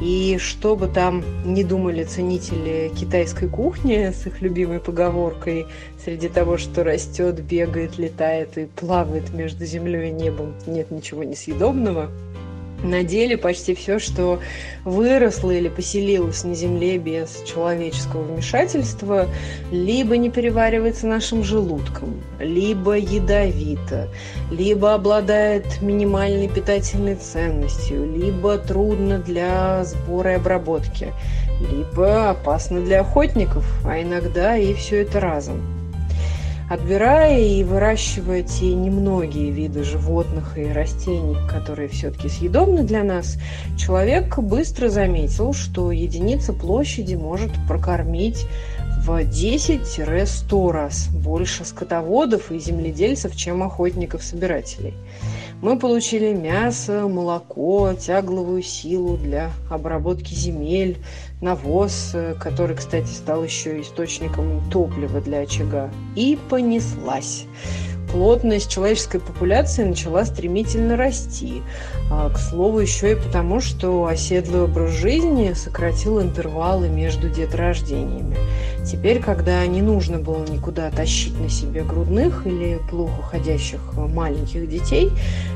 И 0.01 0.37
что 0.39 0.75
бы 0.75 0.87
там 0.87 1.23
не 1.45 1.63
думали 1.63 2.03
ценители 2.03 2.91
китайской 2.97 3.49
кухни 3.49 4.11
с 4.11 4.25
их 4.25 4.41
любимой 4.41 4.79
поговоркой 4.79 5.67
«Среди 6.03 6.29
того, 6.29 6.57
что 6.57 6.83
растет, 6.85 7.41
бегает, 7.41 7.97
летает 7.97 8.57
и 8.57 8.65
плавает 8.65 9.33
между 9.33 9.65
землей 9.65 10.09
и 10.09 10.11
небом, 10.13 10.55
нет 10.65 10.89
ничего 10.89 11.23
несъедобного», 11.23 12.09
на 12.83 13.03
деле 13.03 13.37
почти 13.37 13.73
все, 13.73 13.99
что 13.99 14.39
выросло 14.85 15.51
или 15.51 15.69
поселилось 15.69 16.43
на 16.43 16.55
Земле 16.55 16.97
без 16.97 17.43
человеческого 17.43 18.23
вмешательства, 18.23 19.27
либо 19.71 20.17
не 20.17 20.29
переваривается 20.29 21.07
нашим 21.07 21.43
желудком, 21.43 22.21
либо 22.39 22.93
ядовито, 22.97 24.09
либо 24.51 24.93
обладает 24.93 25.81
минимальной 25.81 26.47
питательной 26.47 27.15
ценностью, 27.15 28.11
либо 28.11 28.57
трудно 28.57 29.19
для 29.19 29.83
сбора 29.83 30.33
и 30.33 30.35
обработки, 30.35 31.13
либо 31.59 32.29
опасно 32.29 32.81
для 32.81 33.01
охотников, 33.01 33.65
а 33.85 34.01
иногда 34.01 34.57
и 34.57 34.73
все 34.73 35.01
это 35.01 35.19
разом. 35.19 35.78
Отбирая 36.69 37.39
и 37.39 37.63
выращивая 37.63 38.43
те 38.43 38.75
немногие 38.75 39.49
виды 39.49 39.83
животных 39.83 40.55
и 40.55 40.71
растений, 40.71 41.35
которые 41.49 41.89
все-таки 41.89 42.29
съедобны 42.29 42.83
для 42.83 43.03
нас, 43.03 43.37
человек 43.75 44.37
быстро 44.37 44.89
заметил, 44.89 45.53
что 45.53 45.91
единица 45.91 46.53
площади 46.53 47.15
может 47.15 47.51
прокормить 47.67 48.45
в 49.03 49.09
10-100 49.09 50.71
раз 50.71 51.07
больше 51.07 51.65
скотоводов 51.65 52.51
и 52.51 52.59
земледельцев, 52.59 53.35
чем 53.35 53.63
охотников-собирателей. 53.63 54.93
Мы 55.61 55.79
получили 55.79 56.33
мясо, 56.33 57.07
молоко, 57.07 57.93
тягловую 57.99 58.61
силу 58.61 59.17
для 59.17 59.51
обработки 59.71 60.33
земель, 60.33 60.99
навоз, 61.41 62.15
который, 62.39 62.75
кстати, 62.75 63.07
стал 63.07 63.43
еще 63.43 63.81
источником 63.81 64.61
топлива 64.69 65.21
для 65.21 65.39
очага. 65.39 65.89
И 66.15 66.37
понеслась 66.49 67.45
плотность 68.11 68.69
человеческой 68.69 69.19
популяции 69.19 69.83
начала 69.83 70.25
стремительно 70.25 70.97
расти. 70.97 71.61
А, 72.11 72.29
к 72.29 72.37
слову, 72.37 72.79
еще 72.79 73.13
и 73.13 73.15
потому, 73.15 73.59
что 73.59 74.05
оседлый 74.05 74.63
образ 74.63 74.91
жизни 74.91 75.53
сократил 75.53 76.21
интервалы 76.21 76.89
между 76.89 77.29
деторождениями. 77.29 78.35
Теперь, 78.85 79.19
когда 79.21 79.65
не 79.67 79.81
нужно 79.81 80.17
было 80.19 80.43
никуда 80.45 80.89
тащить 80.89 81.39
на 81.39 81.49
себе 81.49 81.83
грудных 81.83 82.47
или 82.47 82.79
плохо 82.89 83.21
ходящих 83.21 83.79
маленьких 83.95 84.67
детей, 84.67 85.11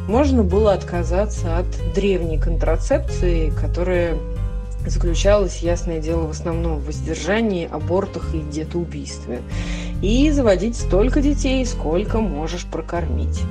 можно 0.08 0.44
было 0.44 0.74
отказаться 0.74 1.58
от 1.58 1.66
древней 1.96 2.38
контрацепции, 2.38 3.50
которая 3.50 4.16
заключалась, 4.86 5.60
ясное 5.60 6.00
дело, 6.00 6.28
в 6.28 6.32
основном 6.32 6.78
в 6.78 6.86
воздержании, 6.86 7.70
абортах 7.72 8.34
и 8.34 8.40
детоубийстве. 8.40 9.42
И 10.02 10.30
заводить 10.32 10.76
столько 10.76 11.22
детей, 11.22 11.66
сколько 11.66 12.20
можешь 12.20 12.66
прокормить. 12.66 13.42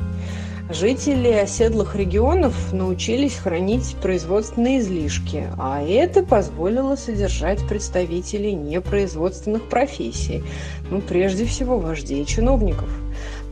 Жители 0.71 1.29
оседлых 1.29 1.97
регионов 1.97 2.73
научились 2.73 3.35
хранить 3.35 3.95
производственные 4.01 4.81
излишки, 4.81 5.49
а 5.59 5.83
это 5.83 6.23
позволило 6.23 6.97
содержать 6.97 7.66
представителей 7.68 8.55
непроизводственных 8.55 9.68
профессий, 9.68 10.42
ну, 10.90 11.03
прежде 11.03 11.45
всего 11.45 11.79
вождей 11.79 12.23
и 12.23 12.27
чиновников. 12.27 12.88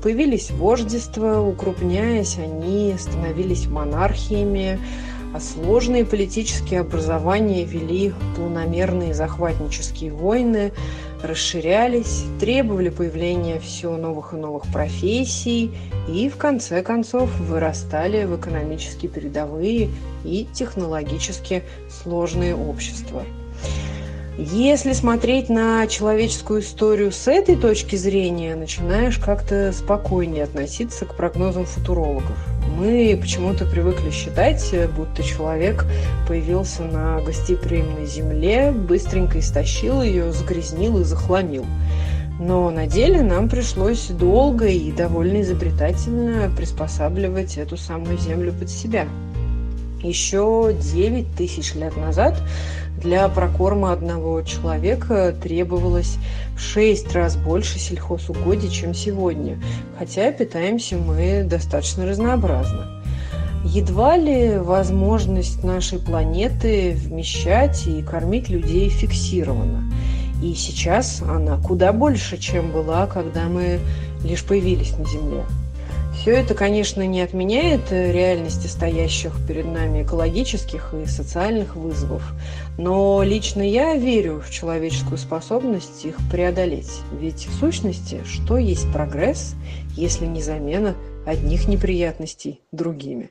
Появились 0.02 0.50
вождества, 0.50 1.42
укрупняясь, 1.42 2.38
они 2.38 2.94
становились 2.98 3.66
монархиями, 3.66 4.78
а 5.32 5.40
сложные 5.40 6.04
политические 6.04 6.80
образования 6.80 7.64
вели 7.64 8.12
планомерные 8.36 9.14
захватнические 9.14 10.12
войны, 10.12 10.72
расширялись, 11.22 12.24
требовали 12.40 12.88
появления 12.88 13.60
все 13.60 13.96
новых 13.96 14.32
и 14.32 14.36
новых 14.36 14.64
профессий 14.72 15.72
и, 16.08 16.28
в 16.28 16.36
конце 16.36 16.82
концов, 16.82 17.30
вырастали 17.38 18.24
в 18.24 18.36
экономически 18.36 19.06
передовые 19.06 19.90
и 20.24 20.46
технологически 20.52 21.62
сложные 21.88 22.56
общества. 22.56 23.22
Если 24.38 24.94
смотреть 24.94 25.50
на 25.50 25.86
человеческую 25.86 26.62
историю 26.62 27.12
с 27.12 27.28
этой 27.28 27.56
точки 27.56 27.96
зрения, 27.96 28.56
начинаешь 28.56 29.18
как-то 29.18 29.70
спокойнее 29.72 30.44
относиться 30.44 31.04
к 31.04 31.14
прогнозам 31.14 31.66
футурологов. 31.66 32.38
Мы 32.80 33.14
почему-то 33.20 33.66
привыкли 33.66 34.10
считать, 34.10 34.74
будто 34.96 35.22
человек 35.22 35.84
появился 36.26 36.82
на 36.84 37.20
гостеприимной 37.20 38.06
земле, 38.06 38.72
быстренько 38.72 39.38
истощил 39.38 40.00
ее, 40.00 40.32
загрязнил 40.32 40.98
и 40.98 41.04
захламил. 41.04 41.66
Но 42.38 42.70
на 42.70 42.86
деле 42.86 43.20
нам 43.20 43.50
пришлось 43.50 44.06
долго 44.06 44.66
и 44.66 44.92
довольно 44.92 45.42
изобретательно 45.42 46.50
приспосабливать 46.56 47.58
эту 47.58 47.76
самую 47.76 48.16
землю 48.16 48.54
под 48.54 48.70
себя. 48.70 49.06
Еще 50.02 50.74
9 50.80 51.34
тысяч 51.36 51.74
лет 51.74 51.96
назад 51.96 52.42
для 53.00 53.28
прокорма 53.28 53.92
одного 53.92 54.40
человека 54.42 55.34
требовалось 55.42 56.16
в 56.56 56.60
6 56.60 57.12
раз 57.12 57.36
больше 57.36 57.78
сельхозугодий, 57.78 58.70
чем 58.70 58.94
сегодня, 58.94 59.58
хотя 59.98 60.32
питаемся 60.32 60.96
мы 60.96 61.44
достаточно 61.44 62.06
разнообразно. 62.06 63.02
Едва 63.64 64.16
ли 64.16 64.56
возможность 64.56 65.62
нашей 65.62 65.98
планеты 65.98 66.92
вмещать 66.92 67.86
и 67.86 68.02
кормить 68.02 68.48
людей 68.48 68.88
фиксирована. 68.88 69.84
И 70.42 70.54
сейчас 70.54 71.20
она 71.20 71.58
куда 71.58 71.92
больше, 71.92 72.38
чем 72.38 72.72
была, 72.72 73.06
когда 73.06 73.44
мы 73.44 73.80
лишь 74.24 74.44
появились 74.44 74.96
на 74.96 75.04
Земле. 75.04 75.44
Все 76.14 76.32
это, 76.32 76.54
конечно, 76.54 77.06
не 77.06 77.22
отменяет 77.22 77.90
реальности 77.90 78.66
стоящих 78.66 79.32
перед 79.46 79.64
нами 79.64 80.02
экологических 80.02 80.92
и 80.94 81.06
социальных 81.06 81.76
вызовов, 81.76 82.22
но 82.76 83.22
лично 83.22 83.62
я 83.62 83.96
верю 83.96 84.40
в 84.40 84.50
человеческую 84.50 85.18
способность 85.18 86.04
их 86.04 86.16
преодолеть. 86.30 87.00
Ведь 87.12 87.46
в 87.46 87.54
сущности, 87.58 88.22
что 88.26 88.58
есть 88.58 88.92
прогресс, 88.92 89.54
если 89.96 90.26
не 90.26 90.42
замена 90.42 90.94
одних 91.26 91.68
неприятностей 91.68 92.60
другими? 92.70 93.30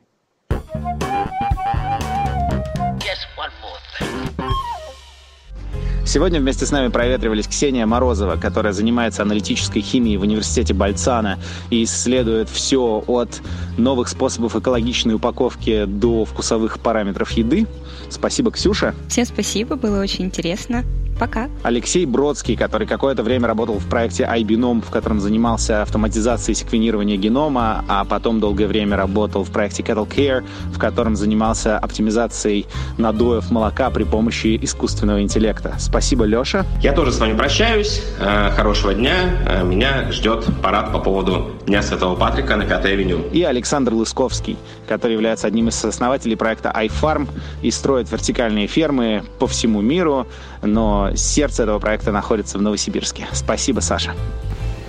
Сегодня 6.10 6.40
вместе 6.40 6.66
с 6.66 6.72
нами 6.72 6.88
проветривались 6.88 7.48
Ксения 7.48 7.86
Морозова, 7.86 8.36
которая 8.36 8.74
занимается 8.74 9.22
аналитической 9.22 9.80
химией 9.80 10.18
в 10.18 10.24
университете 10.24 10.74
Бальцана 10.74 11.38
и 11.70 11.84
исследует 11.84 12.50
все 12.50 13.04
от 13.06 13.42
новых 13.78 14.08
способов 14.08 14.56
экологичной 14.56 15.14
упаковки 15.14 15.86
до 15.86 16.26
вкусовых 16.26 16.80
параметров 16.80 17.30
еды. 17.34 17.68
Спасибо, 18.10 18.50
Ксюша. 18.50 18.96
Всем 19.08 19.26
спасибо, 19.26 19.76
было 19.76 20.02
очень 20.02 20.26
интересно. 20.26 20.84
Пока. 21.20 21.50
Алексей 21.64 22.06
Бродский, 22.06 22.56
который 22.56 22.88
какое-то 22.88 23.24
время 23.24 23.48
работал 23.48 23.78
в 23.78 23.88
проекте 23.88 24.24
iBinom, 24.24 24.82
в 24.82 24.90
котором 24.90 25.20
занимался 25.20 25.82
автоматизацией 25.82 26.56
секвенирования 26.56 27.18
генома, 27.18 27.84
а 27.90 28.06
потом 28.06 28.40
долгое 28.40 28.68
время 28.68 28.96
работал 28.96 29.44
в 29.44 29.52
проекте 29.52 29.84
Cattle 29.84 30.08
Care, 30.08 30.46
в 30.74 30.80
котором 30.80 31.16
занимался 31.16 31.78
оптимизацией 31.78 32.68
надоев 32.98 33.52
молока 33.52 33.90
при 33.90 34.04
помощи 34.04 34.58
искусственного 34.62 35.22
интеллекта. 35.22 35.76
Спасибо, 35.78 36.24
Леша. 36.24 36.66
Я 36.82 36.94
тоже 36.94 37.12
с 37.12 37.20
вами 37.20 37.36
прощаюсь. 37.36 38.02
Э, 38.20 38.52
хорошего 38.52 38.94
дня. 38.94 39.16
Э, 39.46 39.64
меня 39.64 40.12
ждет 40.12 40.46
парад 40.64 40.94
по 40.94 41.00
поводу 41.00 41.52
Дня 41.66 41.82
Святого 41.82 42.16
Патрика 42.16 42.56
на 42.56 42.66
Пятой 42.66 42.94
авеню. 42.94 43.20
И 43.34 43.44
Александр 43.44 43.94
Лысковский, 43.94 44.58
который 44.90 45.14
является 45.14 45.48
одним 45.48 45.70
из 45.70 45.86
основателей 45.86 46.36
проекта 46.36 46.74
iFarm 46.76 47.30
и 47.62 47.70
строит 47.70 48.12
вертикальные 48.12 48.68
фермы 48.68 49.24
по 49.38 49.46
всему 49.46 49.82
миру, 49.82 50.28
но 50.64 51.12
сердце 51.16 51.64
этого 51.64 51.80
проекта 51.80 52.12
находится 52.12 52.58
в 52.58 52.62
Новосибирске. 52.62 53.28
Спасибо, 53.32 53.82
Саша. 53.82 54.14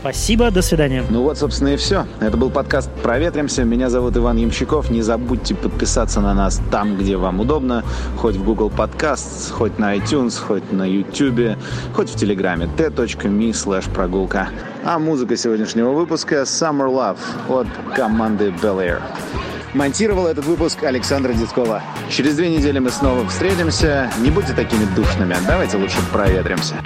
Спасибо, 0.00 0.50
до 0.50 0.62
свидания. 0.62 1.04
Ну 1.10 1.24
вот, 1.24 1.36
собственно, 1.36 1.68
и 1.68 1.76
все. 1.76 2.06
Это 2.20 2.38
был 2.38 2.48
подкаст 2.48 2.88
«Проветримся». 3.02 3.64
Меня 3.64 3.90
зовут 3.90 4.16
Иван 4.16 4.38
Ямщиков. 4.38 4.88
Не 4.90 5.02
забудьте 5.02 5.54
подписаться 5.54 6.22
на 6.22 6.32
нас 6.32 6.62
там, 6.70 6.96
где 6.96 7.18
вам 7.18 7.40
удобно. 7.40 7.84
Хоть 8.16 8.36
в 8.36 8.42
Google 8.42 8.72
Podcasts, 8.74 9.52
хоть 9.52 9.78
на 9.78 9.94
iTunes, 9.94 10.40
хоть 10.40 10.72
на 10.72 10.84
YouTube, 10.88 11.58
хоть 11.94 12.08
в 12.08 12.16
Телеграме 12.16 12.66
t.me 12.78 13.50
slash 13.50 13.92
прогулка. 13.92 14.48
А 14.82 14.98
музыка 14.98 15.36
сегодняшнего 15.36 15.90
выпуска 15.90 16.36
«Summer 16.36 16.88
Love» 16.88 17.18
от 17.50 17.66
команды 17.94 18.54
Bel 18.62 18.78
Air. 18.78 19.02
Монтировал 19.74 20.26
этот 20.26 20.44
выпуск 20.46 20.82
Александра 20.82 21.32
Дедкова. 21.32 21.82
Через 22.10 22.36
две 22.36 22.50
недели 22.50 22.80
мы 22.80 22.90
снова 22.90 23.28
встретимся. 23.28 24.10
Не 24.18 24.30
будьте 24.30 24.52
такими 24.52 24.84
душными. 24.96 25.36
Давайте 25.46 25.76
лучше 25.76 25.98
проветримся. 26.12 26.82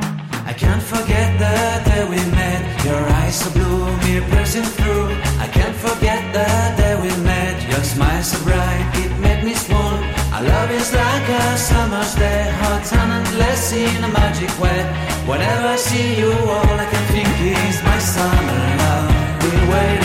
I 0.46 0.52
can't 0.52 0.82
forget 0.82 1.38
the 1.38 1.82
day 1.86 2.04
we 2.08 2.20
met. 2.32 2.62
Your 2.84 3.00
eyes 3.22 3.34
so 3.34 3.50
blue, 3.50 3.86
me 4.04 4.20
piercing 4.30 4.62
through. 4.76 5.10
I 5.40 5.48
can't 5.48 5.74
forget 5.74 6.20
the 6.34 6.46
day 6.76 6.94
we 7.00 7.08
met. 7.24 7.56
Your 7.70 7.82
smile 7.82 8.22
so 8.22 8.38
bright, 8.44 8.86
it 9.02 9.10
made 9.20 9.42
me 9.42 9.54
swoon. 9.54 10.04
Our 10.34 10.42
love 10.42 10.70
is 10.70 10.92
like 10.92 11.28
a 11.28 11.56
summer's 11.56 12.14
day, 12.14 12.52
hot 12.60 12.92
and 12.92 13.26
endless 13.26 13.72
in 13.72 14.04
a 14.04 14.08
magic 14.08 14.50
way. 14.60 14.84
Whenever 15.26 15.68
I 15.68 15.76
see 15.76 16.20
you, 16.20 16.30
all 16.30 16.78
I 16.78 16.86
can 16.92 17.04
think 17.14 17.28
is 17.40 17.82
my 17.82 17.98
summer 17.98 18.60
love. 18.76 19.08
Been 19.40 19.68
waiting 19.72 20.03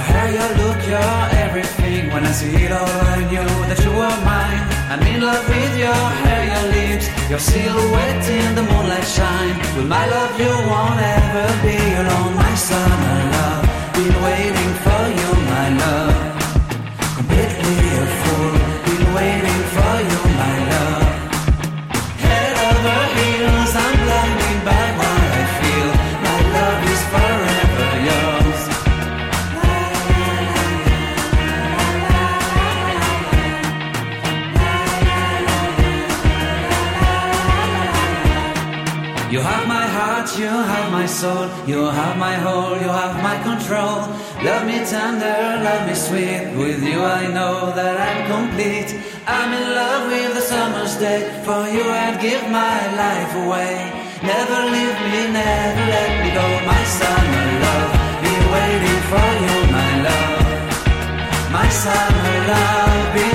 Your 0.00 0.08
hair, 0.16 0.30
your 0.32 0.52
look, 0.60 0.80
your 0.88 1.14
everything. 1.44 2.10
When 2.10 2.24
I 2.24 2.32
see 2.32 2.54
it 2.64 2.72
all, 2.72 2.88
I 2.88 3.16
knew 3.30 3.50
that 3.68 3.78
you 3.84 3.90
were 4.00 4.16
mine. 4.24 4.62
I'm 4.88 5.02
in 5.12 5.20
love 5.20 5.46
with 5.46 5.76
your 5.76 6.02
hair, 6.22 6.42
your 6.52 6.66
lips, 6.72 7.06
your 7.28 7.38
silhouette 7.38 8.26
in 8.30 8.54
the 8.54 8.62
moonlight 8.62 9.04
shine. 9.04 9.56
With 9.76 9.88
my 9.88 10.06
love, 10.06 10.40
you 10.40 10.54
won't 10.72 11.00
ever 11.18 11.46
be 11.60 11.76
alone, 12.00 12.34
my 12.34 12.54
summer 12.54 13.18
love. 13.36 13.64
Been 13.92 14.16
waiting 14.24 14.72
for 14.84 15.02
you, 15.20 15.30
my 15.52 15.68
love. 15.82 16.09
Sweet. 46.10 46.42
With 46.58 46.82
you 46.82 46.98
I 47.20 47.22
know 47.36 47.72
that 47.78 47.96
I'm 48.08 48.20
complete. 48.34 48.90
I'm 49.26 49.50
in 49.60 49.66
love 49.80 50.02
with 50.10 50.32
the 50.38 50.44
summer's 50.52 50.94
day. 51.06 51.20
For 51.46 51.62
you 51.74 51.84
I'd 52.04 52.18
give 52.20 52.44
my 52.62 52.78
life 53.02 53.32
away. 53.44 53.74
Never 54.32 54.58
leave 54.74 54.98
me, 55.12 55.20
never 55.40 55.84
let 55.94 56.10
me 56.20 56.28
go. 56.38 56.46
My 56.72 56.82
summer 57.00 57.46
love, 57.64 57.92
be 58.24 58.34
waiting 58.54 59.02
for 59.10 59.28
you, 59.44 59.56
my 59.78 59.90
love. 60.08 60.46
My 61.56 61.68
summer 61.84 62.34
love, 62.52 63.04
be 63.16 63.29